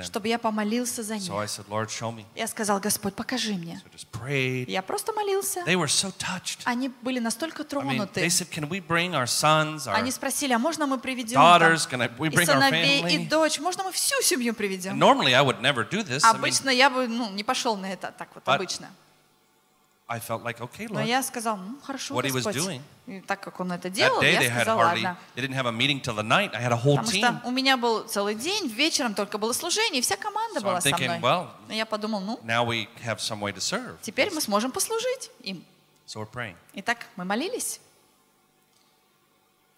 [0.02, 1.50] чтобы я помолился за So I них.
[1.50, 2.24] said, Lord, show me.
[2.34, 3.80] Я сказал, Господь, покажи мне.
[3.84, 4.70] So I just prayed.
[4.70, 5.61] Я просто молился.
[5.66, 6.61] They were so touched.
[6.64, 8.20] Они были настолько тронуты.
[8.20, 12.44] they said, can we bring our sons, our Они спросили, а можно мы приведем и
[12.44, 13.58] сыновей, и дочь?
[13.61, 14.98] Можно мы всю семью приведем?
[14.98, 16.24] normally I would never do this.
[16.24, 18.88] I mean, Обычно я бы ну, не пошел на это так вот, обычно.
[20.09, 21.07] I felt like, okay, Но Lord.
[21.07, 22.55] я сказал, ну хорошо, What he was Господь.
[22.55, 22.82] doing.
[23.07, 25.18] И так как он это That делал, day я they had сказал, hardly, ладно.
[25.36, 26.53] they didn't have a meeting till the night.
[26.53, 27.39] I had a whole Потому team.
[27.39, 30.78] что у меня был целый день, вечером только было служение, и вся команда So была
[30.78, 31.20] I'm со thinking, мной.
[31.22, 33.97] well, И я подумал, ну, now we have some way to serve.
[34.03, 35.66] теперь мы сможем послужить им.
[36.05, 36.55] So we're praying.
[36.74, 37.80] Итак, мы молились.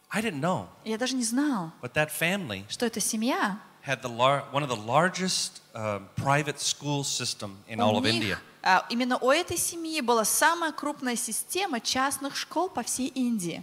[0.09, 4.01] I didn't know, И Я даже не знал, but that family что эта семья had
[4.01, 8.37] the lar- one of the largest um, private school system in all у of India.
[8.62, 13.62] А, именно у этой семьи была самая крупная система частных школ по всей Индии.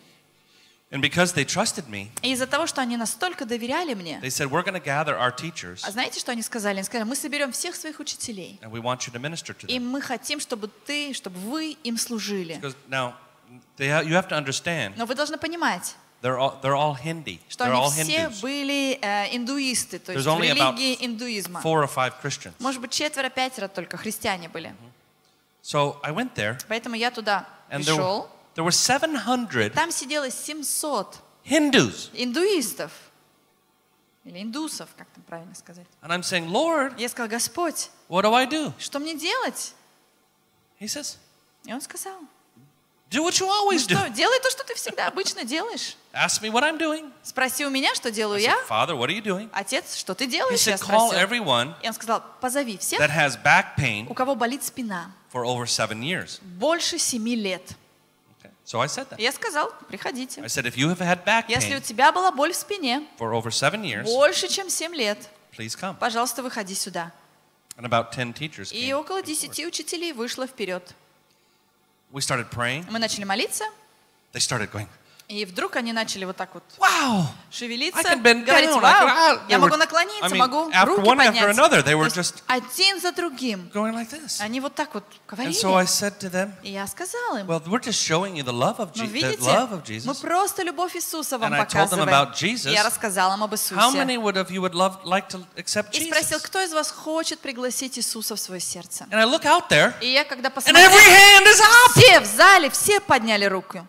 [0.91, 4.49] And because they trusted me, И из-за того, что они настолько доверяли мне, they said,
[4.49, 6.77] we're going to gather our teachers а знаете, что они сказали?
[6.77, 9.77] Они сказали, мы соберем всех своих учителей, and we want you to minister to и
[9.77, 9.81] them.
[9.81, 12.55] мы хотим, чтобы ты, чтобы вы им служили.
[12.55, 13.13] Because now,
[13.77, 17.39] they you have to understand, Но вы должны понимать, they're all, they're all Hindi.
[17.49, 18.41] что They're они all все Hindus.
[18.41, 21.61] были э, индуисты, то есть There's в only about религии индуизма.
[21.61, 22.53] Four or five Christians.
[22.59, 24.73] Может быть, четверо-пятеро только христиане были.
[25.63, 28.29] So I went there, Поэтому я туда and there, пришел.
[28.55, 32.09] there were 700 Там сидело 700 Hindus.
[32.13, 32.91] индуистов.
[34.25, 35.85] Или индусов, как там правильно сказать.
[36.01, 38.73] And I'm saying, Lord, Я сказал, Господь, what do I do?
[38.77, 39.73] что мне делать?
[40.79, 41.17] He says,
[41.65, 42.19] И он сказал,
[43.09, 43.97] do what you ну always do.
[43.97, 45.95] что, делай то, что ты всегда обычно делаешь.
[46.11, 47.11] Ask me what I'm doing.
[47.21, 48.57] Спроси у меня, что делаю said, я.
[48.67, 49.47] Father, what are you doing?
[49.53, 50.59] Отец, что ты He делаешь?
[50.65, 54.33] Я said, call everyone И он сказал, позови всех, that has back pain у кого
[54.35, 55.11] болит спина.
[55.31, 56.39] for over seven years.
[56.41, 57.75] Больше семи лет.
[58.41, 58.49] Okay.
[58.65, 59.19] So I said that.
[59.19, 60.41] Я сказал, приходите.
[60.41, 63.05] I said, if you have had back Если у pain тебя была боль в спине
[63.19, 65.95] for over seven years, больше, чем семь лет, please come.
[65.99, 67.11] пожалуйста, выходи сюда.
[67.77, 70.95] And about 10 teachers И около десяти учителей вышло вперед.
[72.11, 72.85] We started praying.
[72.89, 73.63] Мы начали молиться.
[74.33, 74.87] They started going,
[75.29, 77.23] И вдруг они начали вот так вот Wow!
[77.51, 78.81] шевелиться, говорить, down.
[78.81, 81.55] Вау, they я могу наклониться, I mean, могу руки one after поднять.
[81.55, 83.69] another, they were just- один за другим.
[83.71, 84.41] Going like this.
[84.41, 85.53] Они вот так вот And говорили.
[85.55, 88.51] so I said to them, И я сказала им, Well, we're just showing you the
[88.51, 90.19] love of, ну Je- the видите, love of мы Jesus.
[90.19, 92.55] просто любовь Иисуса вам And I told them about показываем.
[92.55, 92.71] Jesus.
[92.71, 94.17] Я рассказала им об How many Иисусе.
[94.17, 96.41] would of you would love like to accept И спросил, Jesus?
[96.41, 99.05] кто из вас хочет пригласить Иисуса в свое сердце.
[99.11, 101.91] And I look out there, И я когда and посмотрела, every hand is up.
[101.95, 103.87] все в зале, все подняли руку.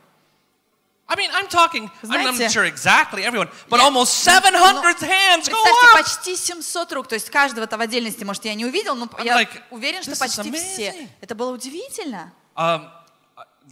[1.12, 5.02] I mean, I'm talking, I'm not Знаете, sure exactly everyone, but Я- almost ну, 700
[5.02, 5.94] hands go up.
[6.04, 9.36] почти 700 рук, то есть каждого-то в отдельности, может, я не увидел, но I'm я
[9.42, 11.08] like, уверен, что почти все.
[11.20, 12.32] Это было удивительно.
[12.54, 12.88] Um,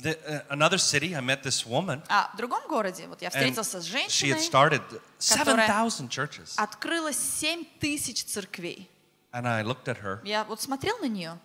[0.03, 3.80] the, uh, another city, I met this woman, А в другом городе, вот я встретился
[3.80, 4.82] с she had женщиной, started
[5.28, 6.55] которая- 7,000 churches.
[6.57, 8.91] открылось 7 тысяч церквей.
[9.32, 11.39] And I looked at her Я вот смотрел на нее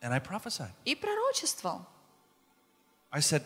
[0.00, 0.70] and I prophesied.
[0.84, 1.84] и пророчествовал.
[3.10, 3.42] I said,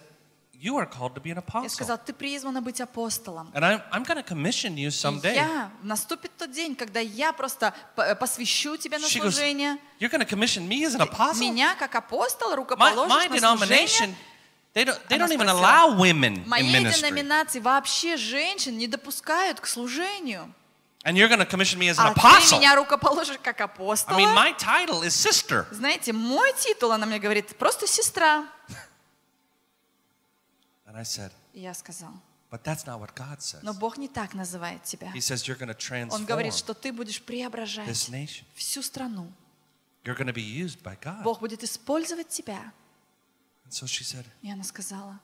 [0.61, 1.71] You are called to be an Я apostle.
[1.71, 3.51] сказал, ты призвана быть апостолом.
[3.55, 5.35] And I'm, I'm going to commission you someday.
[5.37, 9.79] я, наступит тот день, когда я просто п- посвящу тебя на She goes, служение.
[10.01, 11.41] You're going to commission me as an apostle?
[11.41, 14.15] Меня, как апостол, My, руковоложишь my на служение.
[14.75, 17.09] they don't, they don't even allow women in ministry.
[17.09, 20.53] деноминации вообще женщин не допускают к служению.
[21.07, 22.59] And you're going to commission me as an А ты apostle.
[22.59, 24.19] меня рукоположишь как I апостола.
[24.19, 25.65] mean, my title is sister.
[25.71, 28.45] Знаете, мой титул, она мне говорит, просто сестра.
[30.91, 32.13] And I said, И я сказал,
[32.51, 33.63] But that's not what God says.
[33.63, 35.13] но Бог не так называет тебя.
[35.13, 35.77] He says you're going to
[36.11, 38.45] Он transform говорит, что ты будешь this преображать nation.
[38.57, 39.33] всю страну.
[40.05, 41.23] You're going to be used by God.
[41.23, 42.73] Бог будет использовать тебя.
[43.65, 45.21] And so she said, И она сказала,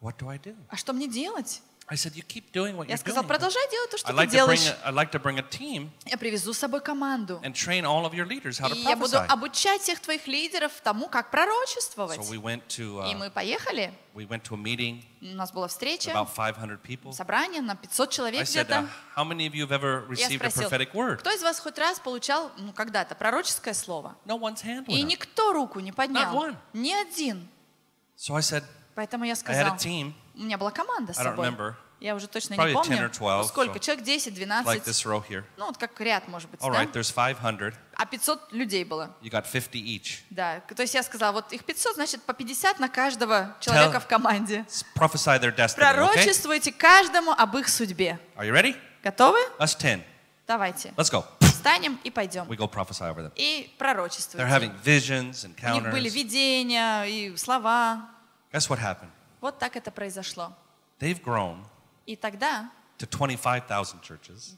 [0.00, 0.56] What do I do?
[0.70, 1.60] а что мне делать?
[1.90, 4.12] I said, You keep doing what Я you're сказал, продолжай делать то, I'd что ты
[4.14, 4.76] like, to bring делаешь.
[4.84, 7.40] a, I'd like to bring a team Я привезу с собой команду.
[7.42, 10.72] and train all of your leaders how to И я буду обучать всех твоих лидеров
[10.82, 12.18] тому, как пророчествовать.
[12.20, 13.92] So we went to И uh, мы поехали.
[14.14, 17.12] У нас была встреча, about 500 people.
[17.12, 18.88] собрание на 500 I человек uh, где-то.
[19.16, 21.16] Я received a спросил, prophetic word?
[21.18, 24.16] кто из вас хоть раз получал, ну, когда-то, пророческое слово?
[24.26, 26.54] No one's hand И никто руку не поднял.
[26.74, 27.48] Ни один.
[28.18, 28.64] So I said,
[28.94, 31.52] Поэтому я I had сказал, a team у меня была команда с собой.
[32.00, 33.04] Я уже точно Probably не 10 помню.
[33.06, 33.76] or 12, Ну, сколько?
[33.78, 34.86] so- Человек 10, like 12.
[34.86, 35.42] this row here.
[35.56, 36.84] Ну, вот как ряд, может быть, All да?
[36.84, 37.74] right, there's 500.
[37.96, 39.10] А 500 людей было.
[39.20, 40.20] You got 50 each.
[40.30, 40.60] Да.
[40.60, 44.64] То есть я сказала, вот их 500, значит, по 50 на каждого человека в команде.
[44.94, 45.94] Prophesy their destiny, okay?
[45.94, 48.20] Пророчествуйте каждому об их судьбе.
[48.36, 48.76] Are you ready?
[49.02, 49.38] Готовы?
[49.58, 50.04] Us 10.
[50.46, 50.90] Давайте.
[50.96, 51.24] Let's go.
[51.40, 52.44] Встанем и пойдем.
[52.44, 53.32] We go prophesy over them.
[53.34, 54.46] И They're пророчествуйте.
[54.48, 56.14] having visions, У них были encounters.
[56.14, 58.08] видения и слова.
[58.52, 59.10] Guess what happened?
[59.40, 60.52] Вот так это произошло.
[61.00, 61.64] They've grown
[62.06, 64.56] И тогда to 25,000 churches.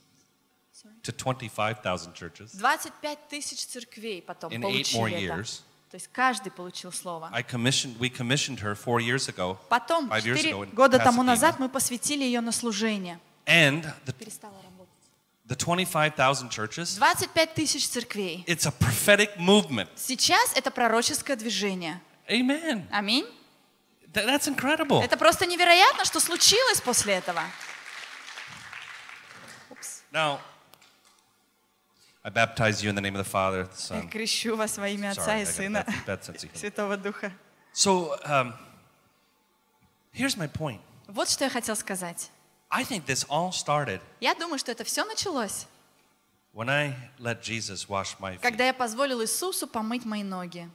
[1.03, 2.57] To 25,000 churches.
[2.57, 5.19] 25 тысяч церквей потом In eight more это.
[5.19, 5.63] years.
[5.91, 7.29] То есть каждый получил слово.
[7.33, 9.59] I commissioned, we commissioned her four years ago.
[9.69, 13.19] Потом, Five years 4 ago in года тому назад, мы посвятили ее на служение.
[13.45, 14.15] And the,
[15.49, 18.45] the 25,000 churches, 25 тысяч церквей.
[18.47, 19.89] it's a prophetic movement.
[19.97, 22.01] Сейчас это пророческое движение.
[22.29, 22.87] Amen.
[22.93, 23.27] Аминь.
[24.14, 25.02] Th- that's incredible.
[25.04, 27.42] Это просто невероятно, что случилось после этого.
[29.70, 30.04] Упс.
[30.12, 30.40] Now,
[32.24, 34.10] I baptize you in the name of the Father, the Я Son.
[34.10, 36.58] крещу вас во имя Отца Sorry, и I got Сына, bad, bad sense of humor.
[36.58, 37.32] Святого Духа.
[37.74, 38.54] So, um,
[40.14, 40.80] here's my point.
[41.08, 42.30] Вот что я хотел сказать.
[42.70, 45.68] I think this all started Я думаю, что это все началось,
[46.54, 48.42] when I let Jesus wash my feet.
[48.42, 50.70] когда я позволил Иисусу помыть мои ноги.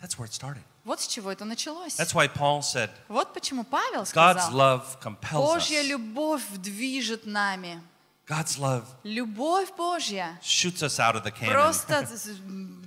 [0.00, 0.62] That's where it started.
[0.85, 1.95] Вот с чего это началось.
[1.97, 7.81] That's why Paul said, Вот почему Павел God's сказал, love compels Божья любовь движет нами.
[8.27, 11.51] God's love Любовь Божья shoots us out of the cannon.
[11.53, 12.05] просто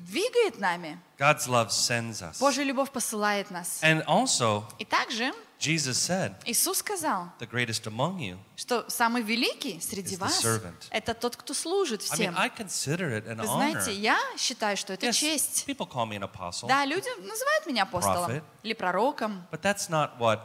[0.06, 0.98] двигает нами.
[1.18, 2.38] God's love sends us.
[2.38, 3.80] Божья любовь посылает нас.
[3.82, 8.38] And also, И также Jesus said, Иисус сказал, the greatest among you.
[8.56, 10.44] что самый великий среди вас
[10.90, 12.34] это тот, кто служит I mean, всем.
[12.38, 13.72] I consider it an Вы honor.
[13.72, 15.64] знаете, я считаю, что это Yes, честь.
[15.66, 18.42] people call me an apostle, Да, люди называют меня апостолом Prophet.
[18.62, 20.40] или пророком, but that's not what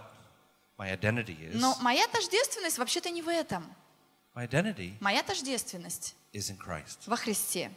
[0.77, 1.55] my identity is.
[1.59, 3.65] но моя тождественность вообще-то не в этом.
[4.33, 6.99] My identity Моя тождественность is in Christ.
[7.05, 7.69] во Христе.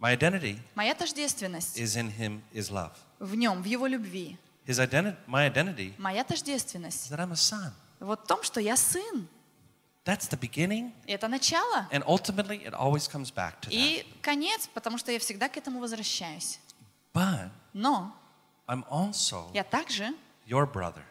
[0.00, 2.92] My identity Моя тождественность is in Him is love.
[3.20, 4.36] в Нем, в Его любви.
[4.68, 7.72] His identity, my identity Моя is тождественность that I'm a son.
[8.00, 9.26] вот в том, что я сын.
[10.04, 11.86] That's the beginning, Это начало.
[11.90, 13.72] and ultimately it always comes back to that.
[13.72, 16.60] И конец, потому что я всегда к этому возвращаюсь.
[17.14, 18.14] But Но
[18.66, 20.12] I'm also я также
[20.46, 21.02] your brother.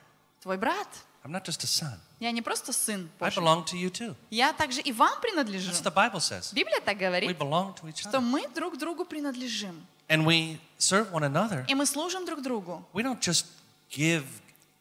[0.41, 0.87] твой брат.
[1.23, 1.99] I'm not just a son.
[2.19, 3.43] Я не просто сын I Божий.
[3.43, 4.15] belong to you too.
[4.31, 5.71] Я также и вам принадлежу.
[5.71, 6.53] That's the Bible says.
[6.53, 8.21] Библия так We говорит, belong to each что other.
[8.21, 9.85] мы друг другу принадлежим.
[10.08, 11.64] And we serve one another.
[11.68, 12.84] И мы служим друг другу.
[12.92, 13.46] We don't just
[13.90, 14.24] give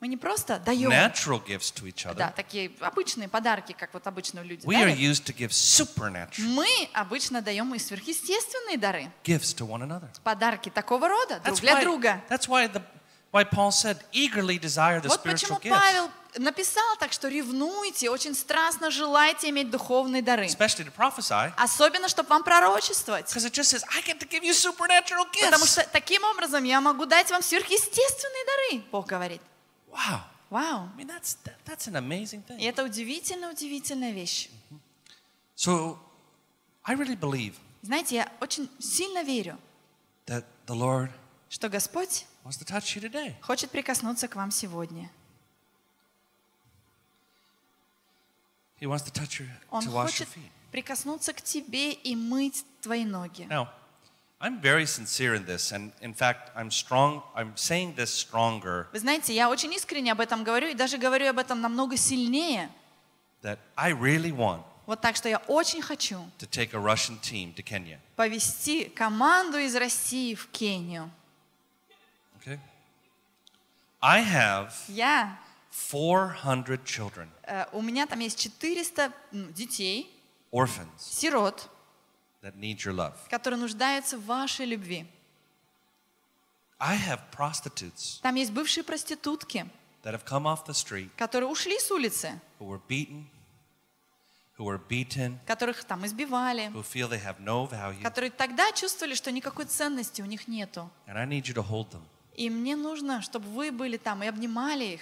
[0.02, 2.34] Мы не просто даем, natural gifts to each да, other.
[2.36, 4.98] такие обычные подарки, как вот обычно люди We are дарят.
[4.98, 9.12] used to give supernatural Мы обычно даем и сверхъестественные дары.
[9.24, 10.08] gifts to one another.
[10.24, 12.22] Подарки такого рода, друг That's для why, друга.
[12.30, 12.82] that's why, the,
[13.32, 18.11] why Paul said, eagerly desire the Вот почему spiritual gifts, Павел Написал так, что ревнуйте,
[18.11, 20.49] очень страстно желайте иметь духовные дары.
[21.57, 23.33] Особенно, чтобы вам пророчествовать.
[23.33, 29.41] Потому что таким образом я могу дать вам сверхъестественные дары, Бог говорит.
[29.91, 30.21] Wow.
[30.51, 30.89] Вау.
[30.95, 32.69] I mean, that's, that, that's an amazing И thing.
[32.69, 34.49] это удивительно-удивительная вещь.
[35.57, 35.99] So
[36.85, 39.59] I really believe Знаете, я очень сильно верю,
[40.27, 41.11] that the Lord
[41.49, 43.35] что Господь wants to touch you today.
[43.43, 45.11] хочет прикоснуться к вам сегодня.
[48.81, 50.51] He wants to touch you, Он to wash your хочет feet.
[50.71, 53.47] прикоснуться к тебе и мыть твои ноги.
[53.49, 53.69] Now,
[54.39, 57.23] I'm very sincere in this, and in fact, I'm strong.
[57.35, 61.29] I'm saying this stronger Вы знаете, я очень искренне об этом говорю и даже говорю
[61.31, 62.69] об этом намного сильнее.
[63.43, 67.55] that I really want Вот так что я очень хочу to take a Russian team
[67.55, 67.99] to Kenya.
[68.15, 71.11] повести команду из России в Кению.
[72.39, 72.59] Okay.
[74.03, 75.39] I have Я,
[75.77, 80.11] 400 children, э, у меня там есть 400 м, детей,
[80.51, 81.69] orphans сирот,
[82.43, 83.15] that need your love.
[83.29, 85.07] которые нуждаются в вашей любви.
[86.79, 89.67] I have prostitutes Там есть бывшие проститутки,
[90.03, 93.25] that have come off the street которые ушли с улицы, who were beaten,
[94.59, 99.15] who were beaten, которых там избивали, who feel they have no value, которые тогда чувствовали,
[99.15, 100.91] что никакой ценности у них нету.
[101.07, 102.03] and I need you to hold them.
[102.35, 105.01] И мне нужно, чтобы вы были там и обнимали их.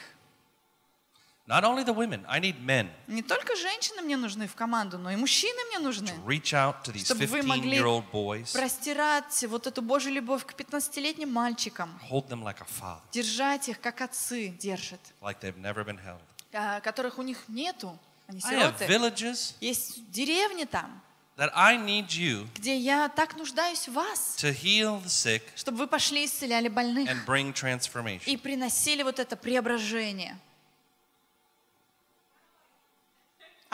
[1.46, 5.10] Not only the women, I need men Не только женщины мне нужны в команду, но
[5.10, 6.08] и мужчины мне нужны.
[6.08, 10.46] to reach out to these Чтобы вы 15 могли boys, простирать вот эту Божью любовь
[10.46, 15.58] к 15-летним мальчикам, hold them like a father, держать их, как отцы держат, like they've
[15.60, 16.20] never been held.
[16.54, 18.86] а, которых у них нету, они I have сироты.
[18.86, 21.02] villages Есть деревни там,
[21.36, 25.76] that I need you где я так нуждаюсь в вас, to heal the sick чтобы
[25.76, 28.22] вы пошли и исцеляли больных and bring transformation.
[28.24, 30.38] и приносили вот это преображение.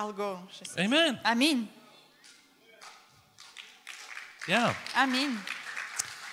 [0.01, 0.39] I'll go.
[0.79, 1.19] Amen.
[1.25, 1.69] Аминь.
[4.49, 4.75] Yeah.
[4.97, 5.37] Аминь.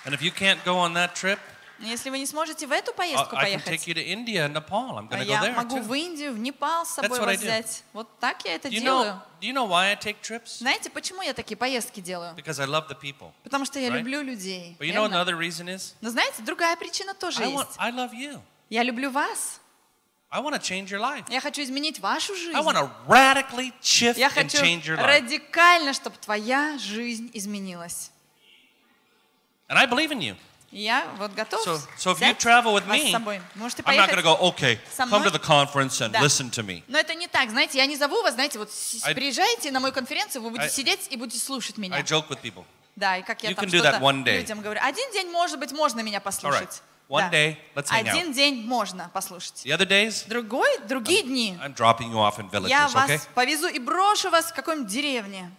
[0.06, 1.38] And if you can't go on that trip,
[1.80, 4.48] Если вы не сможете в эту I поездку I can take поехать, you to India
[4.48, 4.96] Nepal.
[4.98, 5.82] I'm to go я there могу too.
[5.82, 7.36] в Индию, в Непал с собой вас do.
[7.36, 7.84] взять.
[7.92, 9.12] Вот так я это Do you делаю.
[9.12, 9.20] know?
[9.40, 10.58] Do you know why I take trips?
[10.58, 12.34] Знаете, почему я такие поездки делаю?
[12.34, 13.30] Because I love the people.
[13.44, 13.98] Потому что я Right.
[13.98, 14.76] люблю людей.
[14.80, 15.94] But you know another reason is?
[16.00, 17.66] Но знаете, другая причина тоже I want.
[17.68, 17.78] есть.
[17.78, 18.40] I love you.
[18.70, 19.60] Я люблю вас.
[20.30, 21.24] I want to change your life.
[21.30, 22.54] Я хочу изменить вашу жизнь.
[22.54, 25.06] I want to radically shift Я and хочу change your life.
[25.06, 28.10] радикально, чтобы твоя жизнь изменилась.
[29.68, 30.36] And I believe in you.
[30.70, 33.10] Я вот готов So, so if you travel with me.
[33.54, 36.20] Можете I'm not going to go, okay, come to the conference and Да.
[36.20, 36.82] listen to me.
[36.88, 38.68] Но это не так, знаете, я не зову вас, знаете, вот
[39.04, 41.96] I- приезжайте на мою конференцию, вы будете I- сидеть и будете слушать меня.
[41.96, 42.64] I joke with people.
[42.96, 43.98] Да, и как я You там что-то
[44.32, 44.80] людям говорю.
[44.82, 46.82] Один день, может быть, можно меня послушать.
[47.08, 47.30] One Да.
[47.30, 49.64] day, let's hang Один день можно послушать.
[49.64, 53.20] The other days, Другой, другие дни I'm dropping you off in я villages, вас okay?
[53.34, 55.50] повезу и брошу вас в какой-нибудь деревне.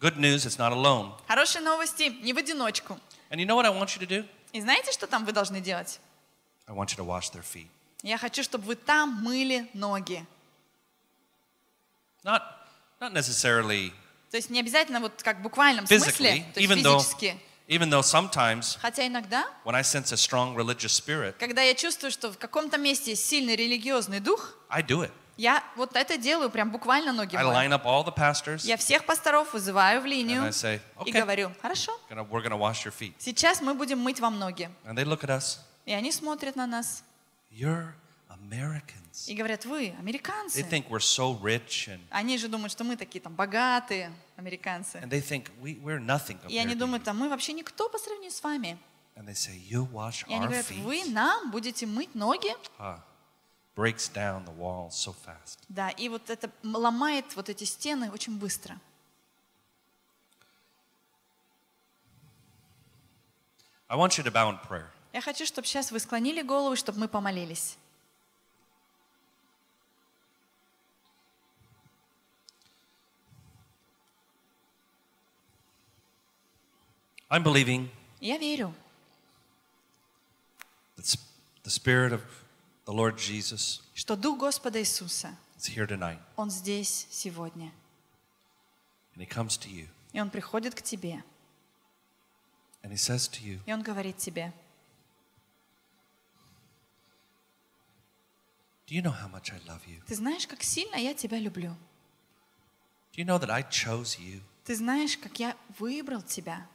[0.00, 1.12] Good news, it's not alone.
[1.26, 2.98] Хорошие новости, не в одиночку.
[3.30, 4.26] And you know what I want you to do?
[4.52, 6.00] И знаете, что там вы должны делать?
[6.66, 7.68] I want you to wash their feet.
[8.02, 10.24] Я хочу, чтобы вы там мыли ноги.
[12.24, 12.42] Not,
[13.00, 13.92] not necessarily
[14.30, 17.38] То есть не обязательно вот как в буквальном смысле, то есть even though, физически.
[17.68, 22.10] Even though sometimes Хотя иногда, when I sense a strong religious spirit, когда я чувствую,
[22.10, 25.10] что в каком-то месте есть сильный религиозный дух, I do it.
[25.36, 29.04] я вот это делаю, прям буквально ноги I line up all the pastors Я всех
[29.04, 32.84] пасторов вызываю в and линию I say, и okay, говорю, хорошо, gonna, we're to wash
[32.86, 33.14] your feet.
[33.18, 34.70] сейчас мы будем мыть вам ноги.
[34.84, 37.02] And they look at us, И они смотрят на нас
[37.50, 37.92] you're
[38.28, 39.28] Americans.
[39.28, 40.60] и говорят, вы They американцы.
[40.62, 44.98] think we're so rich and, Они же думают, что мы такие там богатые американцы.
[45.02, 48.30] and they think we, we're nothing И они думают, а мы вообще никто по сравнению
[48.32, 48.78] с вами.
[49.16, 51.12] And they say, you wash И они our говорят, вы feet?
[51.12, 52.54] нам будете мыть ноги.
[53.74, 55.58] Breaks down the walls so fast.
[55.68, 58.78] Да, и вот это ломает вот эти стены очень быстро.
[63.88, 64.88] I want you to bow in prayer.
[65.12, 67.76] Я хочу, чтобы сейчас вы склонили голову, чтобы мы помолились.
[77.30, 78.74] I'm believing Я верю,
[80.96, 81.16] that
[81.64, 82.22] the Spirit of
[82.86, 86.20] the Lord Jesus что Дух Господа Иисуса, is here tonight.
[86.36, 87.72] Он здесь сегодня.
[89.14, 91.22] And He comes to you И Он приходит к тебе,
[92.82, 94.52] and He says to you, и Он говорит тебе,
[98.86, 100.00] Do you know how much I love you?
[100.06, 101.74] Ты знаешь, как сильно я тебя люблю.
[103.12, 104.40] Do you know that I chose you?
[104.64, 106.68] Ты знаешь, как я выбрал тебя.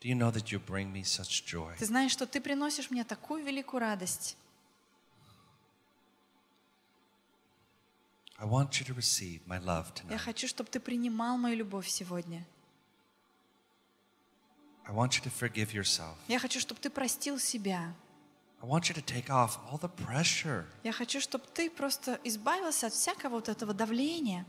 [0.00, 1.76] Do you know that you bring me such joy?
[1.78, 4.36] Ты знаешь, что ты приносишь мне такую великую радость.
[8.38, 10.18] I want you to receive my love Я tonight.
[10.18, 12.46] хочу, чтобы ты принимал мою любовь сегодня.
[14.86, 16.14] I want you to forgive yourself.
[16.28, 17.92] Я хочу, чтобы ты простил себя.
[18.62, 20.64] I want you to take off all the pressure.
[20.84, 24.46] Я хочу, чтобы ты просто избавился от всякого вот этого давления.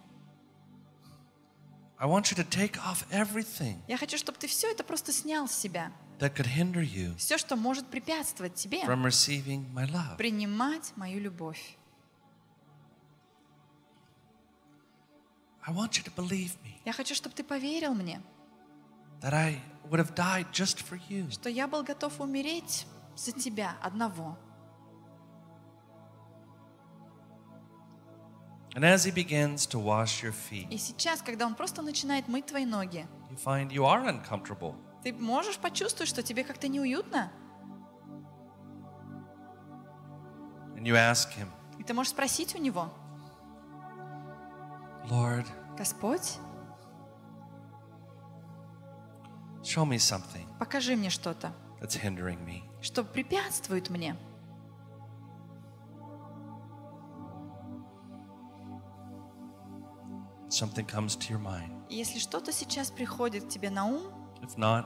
[2.02, 5.48] I want you to take off everything Я хочу, чтобы ты все это просто снял
[5.48, 5.92] с себя.
[6.20, 10.18] that could hinder you Все, что может препятствовать тебе from receiving my love.
[10.18, 11.78] принимать мою любовь.
[15.68, 18.22] I want you to believe me Я хочу, чтобы ты поверил мне,
[19.22, 21.30] that I would have died just for you.
[21.32, 22.86] что я был готов умереть
[23.16, 24.38] за тебя одного.
[28.80, 32.46] And as he begins to wash your feet, И сейчас, когда он просто начинает мыть
[32.46, 34.74] твои ноги, you find you are uncomfortable.
[35.04, 37.30] ты можешь почувствовать, что тебе как-то неуютно,
[40.78, 42.90] And you ask him, и ты можешь спросить у него,
[45.10, 45.46] Lord,
[45.78, 46.38] Господь,
[49.62, 51.52] show me something покажи мне что-то,
[51.82, 52.62] that's hindering me.
[52.82, 54.16] что препятствует мне.
[60.50, 61.72] Something comes to your mind.
[61.90, 64.02] Если что-то сейчас приходит к тебе на ум,
[64.42, 64.86] If not,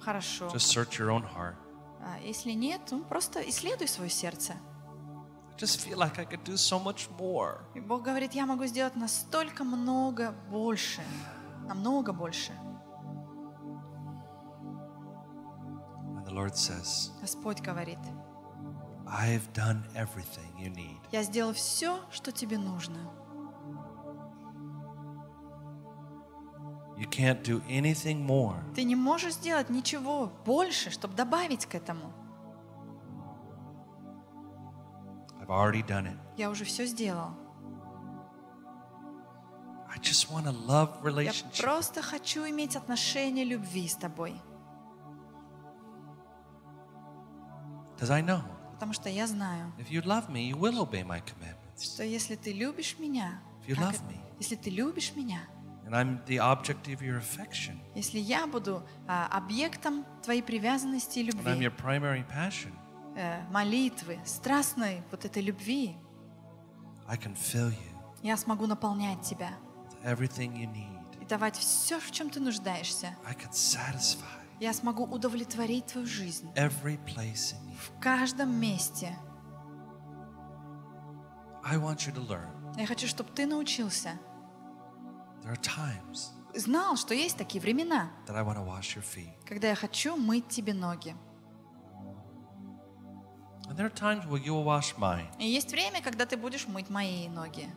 [0.00, 0.48] хорошо.
[0.48, 1.56] just search your own heart.
[2.00, 4.52] А если нет, ну просто исследуй свое сердце.
[4.52, 7.60] I just feel like I could do so much more.
[7.74, 11.00] И Бог говорит, я могу сделать настолько много больше,
[11.66, 12.52] намного больше.
[16.16, 17.98] And the Lord says, Господь говорит,
[19.06, 20.98] I've done everything you need.
[21.12, 22.98] я сделал все, что тебе нужно.
[26.96, 28.56] You can't do anything more.
[28.74, 32.12] Ты не можешь сделать ничего больше, чтобы добавить к этому.
[35.40, 36.16] I've already done it.
[36.36, 37.30] Я уже все сделал.
[39.92, 41.62] I just want a love Я relationship.
[41.62, 44.34] просто хочу иметь отношения любви с тобой.
[47.96, 48.42] Because I know
[48.74, 51.82] Потому что я знаю, if you love me, you will obey my commandments.
[51.82, 53.40] что если ты любишь меня,
[54.38, 55.40] если ты любишь меня,
[55.86, 57.78] And I'm the object of your affection.
[57.94, 62.72] если я буду а, объектом твоей привязанности и And I'm любви, your primary passion.
[63.16, 65.96] э, молитвы, страстной вот этой любви,
[67.06, 69.50] I can fill you я смогу наполнять тебя
[70.02, 71.22] with everything you need.
[71.22, 73.14] и давать все, в чем ты нуждаешься.
[73.26, 74.24] I can satisfy
[74.60, 77.76] Я смогу удовлетворить твою жизнь every place in you.
[77.76, 79.14] в каждом месте.
[81.62, 82.48] I want you to learn.
[82.78, 84.18] Я хочу, чтобы ты научился,
[86.54, 88.10] знал, что есть такие времена,
[89.46, 91.14] когда я хочу мыть тебе ноги.
[93.66, 95.26] And there are times where you'll wash mine.
[95.38, 97.68] И есть время, когда ты будешь мыть мои ноги.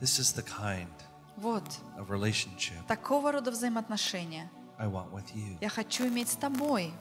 [0.00, 0.88] This is the kind
[1.36, 1.62] Вот,
[1.98, 5.58] of relationship такого рода взаимоотношения I want with you.
[5.60, 6.92] я хочу иметь с тобой.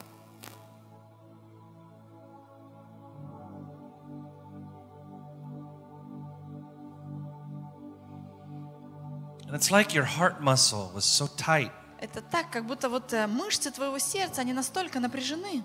[12.00, 15.64] Это так, как будто вот э, мышцы твоего сердца, они настолько напряжены.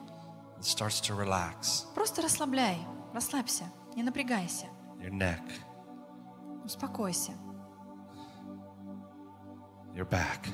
[0.58, 1.84] it starts to relax.
[1.94, 2.78] Просто расслабляй,
[3.14, 3.64] расслабься,
[3.94, 4.66] не напрягайся,
[4.98, 5.40] Your neck,
[6.64, 7.32] успокойся.
[9.94, 10.48] your back,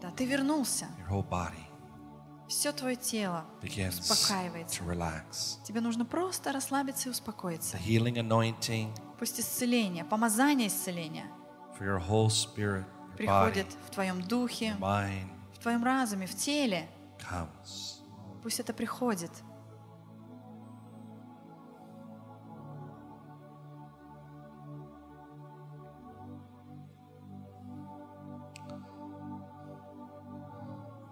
[0.00, 0.86] Да, ты вернулся.
[0.98, 1.64] your whole body
[2.48, 4.82] Все твое тело успокаивается.
[5.64, 7.76] Тебе нужно просто расслабиться и The успокоиться.
[7.78, 11.26] healing anointing Пусть исцеление, помазание исцеления
[12.30, 12.84] spirit,
[13.18, 16.88] your body, приходит в твоем духе, mind в твоем разуме, в теле.
[17.18, 18.02] comes.
[18.42, 19.30] Пусть это приходит.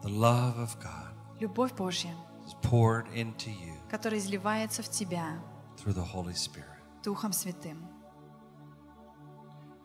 [0.03, 2.15] The love of God Любовь Божья,
[2.47, 5.41] is poured into you которая изливается в тебя
[5.77, 6.65] through the Holy Spirit.
[7.03, 7.96] Духом Святым.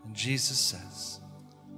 [0.05, 1.19] And Jesus says,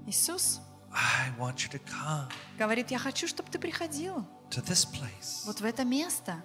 [0.07, 0.59] Иисус
[0.91, 5.59] I want you to come говорит, я хочу, чтобы ты приходил to this place вот
[5.61, 6.43] в это место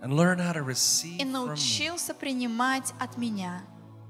[0.00, 3.64] and learn how to receive и научился принимать от меня.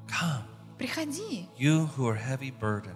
[0.08, 0.44] Come,
[0.78, 2.94] Приходи, you who are heavy burdened.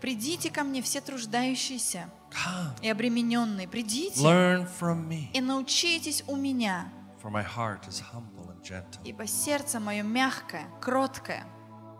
[0.00, 6.36] придите ко мне все труждающиеся Come, и обремененные, придите learn from me, и научитесь у
[6.36, 6.90] меня,
[7.22, 11.44] For my heart is humble and gentle, ибо сердце мое мягкое, кроткое,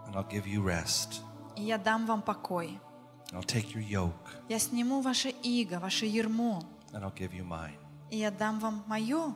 [0.07, 1.21] and I'll give you rest.
[1.57, 2.79] И я дам вам покой.
[3.33, 4.13] I'll take your yoke,
[4.49, 7.77] Я сниму ваше иго, ваше ермо, and I'll give you mine.
[8.11, 9.35] и я дам вам мое,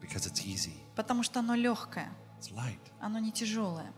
[0.00, 2.08] Because it's easy, потому что оно легкое,
[2.40, 2.78] it's light.
[3.00, 3.92] оно не тяжелое.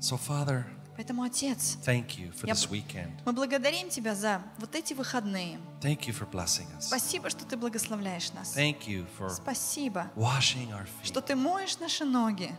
[0.00, 0.64] So, Father,
[0.96, 3.10] Поэтому, Отец, thank you for Я this weekend.
[3.24, 5.58] мы благодарим Тебя за вот эти выходные.
[5.80, 6.82] Thank you for blessing us.
[6.82, 8.54] Спасибо, что Ты благословляешь нас.
[8.56, 11.26] Thank you for Спасибо, washing our что feet.
[11.26, 12.54] Ты моешь наши ноги.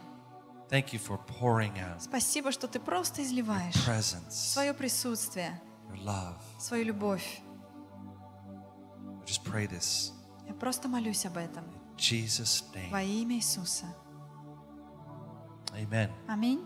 [0.70, 5.60] Thank you for pouring out Спасибо, что Ты просто изливаешь presence, свое присутствие,
[5.92, 6.38] your love.
[6.60, 7.42] свою любовь.
[9.22, 10.12] I just pray this
[10.48, 13.22] Я просто молюсь об этом in Jesus' во name.
[13.22, 13.86] имя Иисуса.
[16.28, 16.62] Аминь.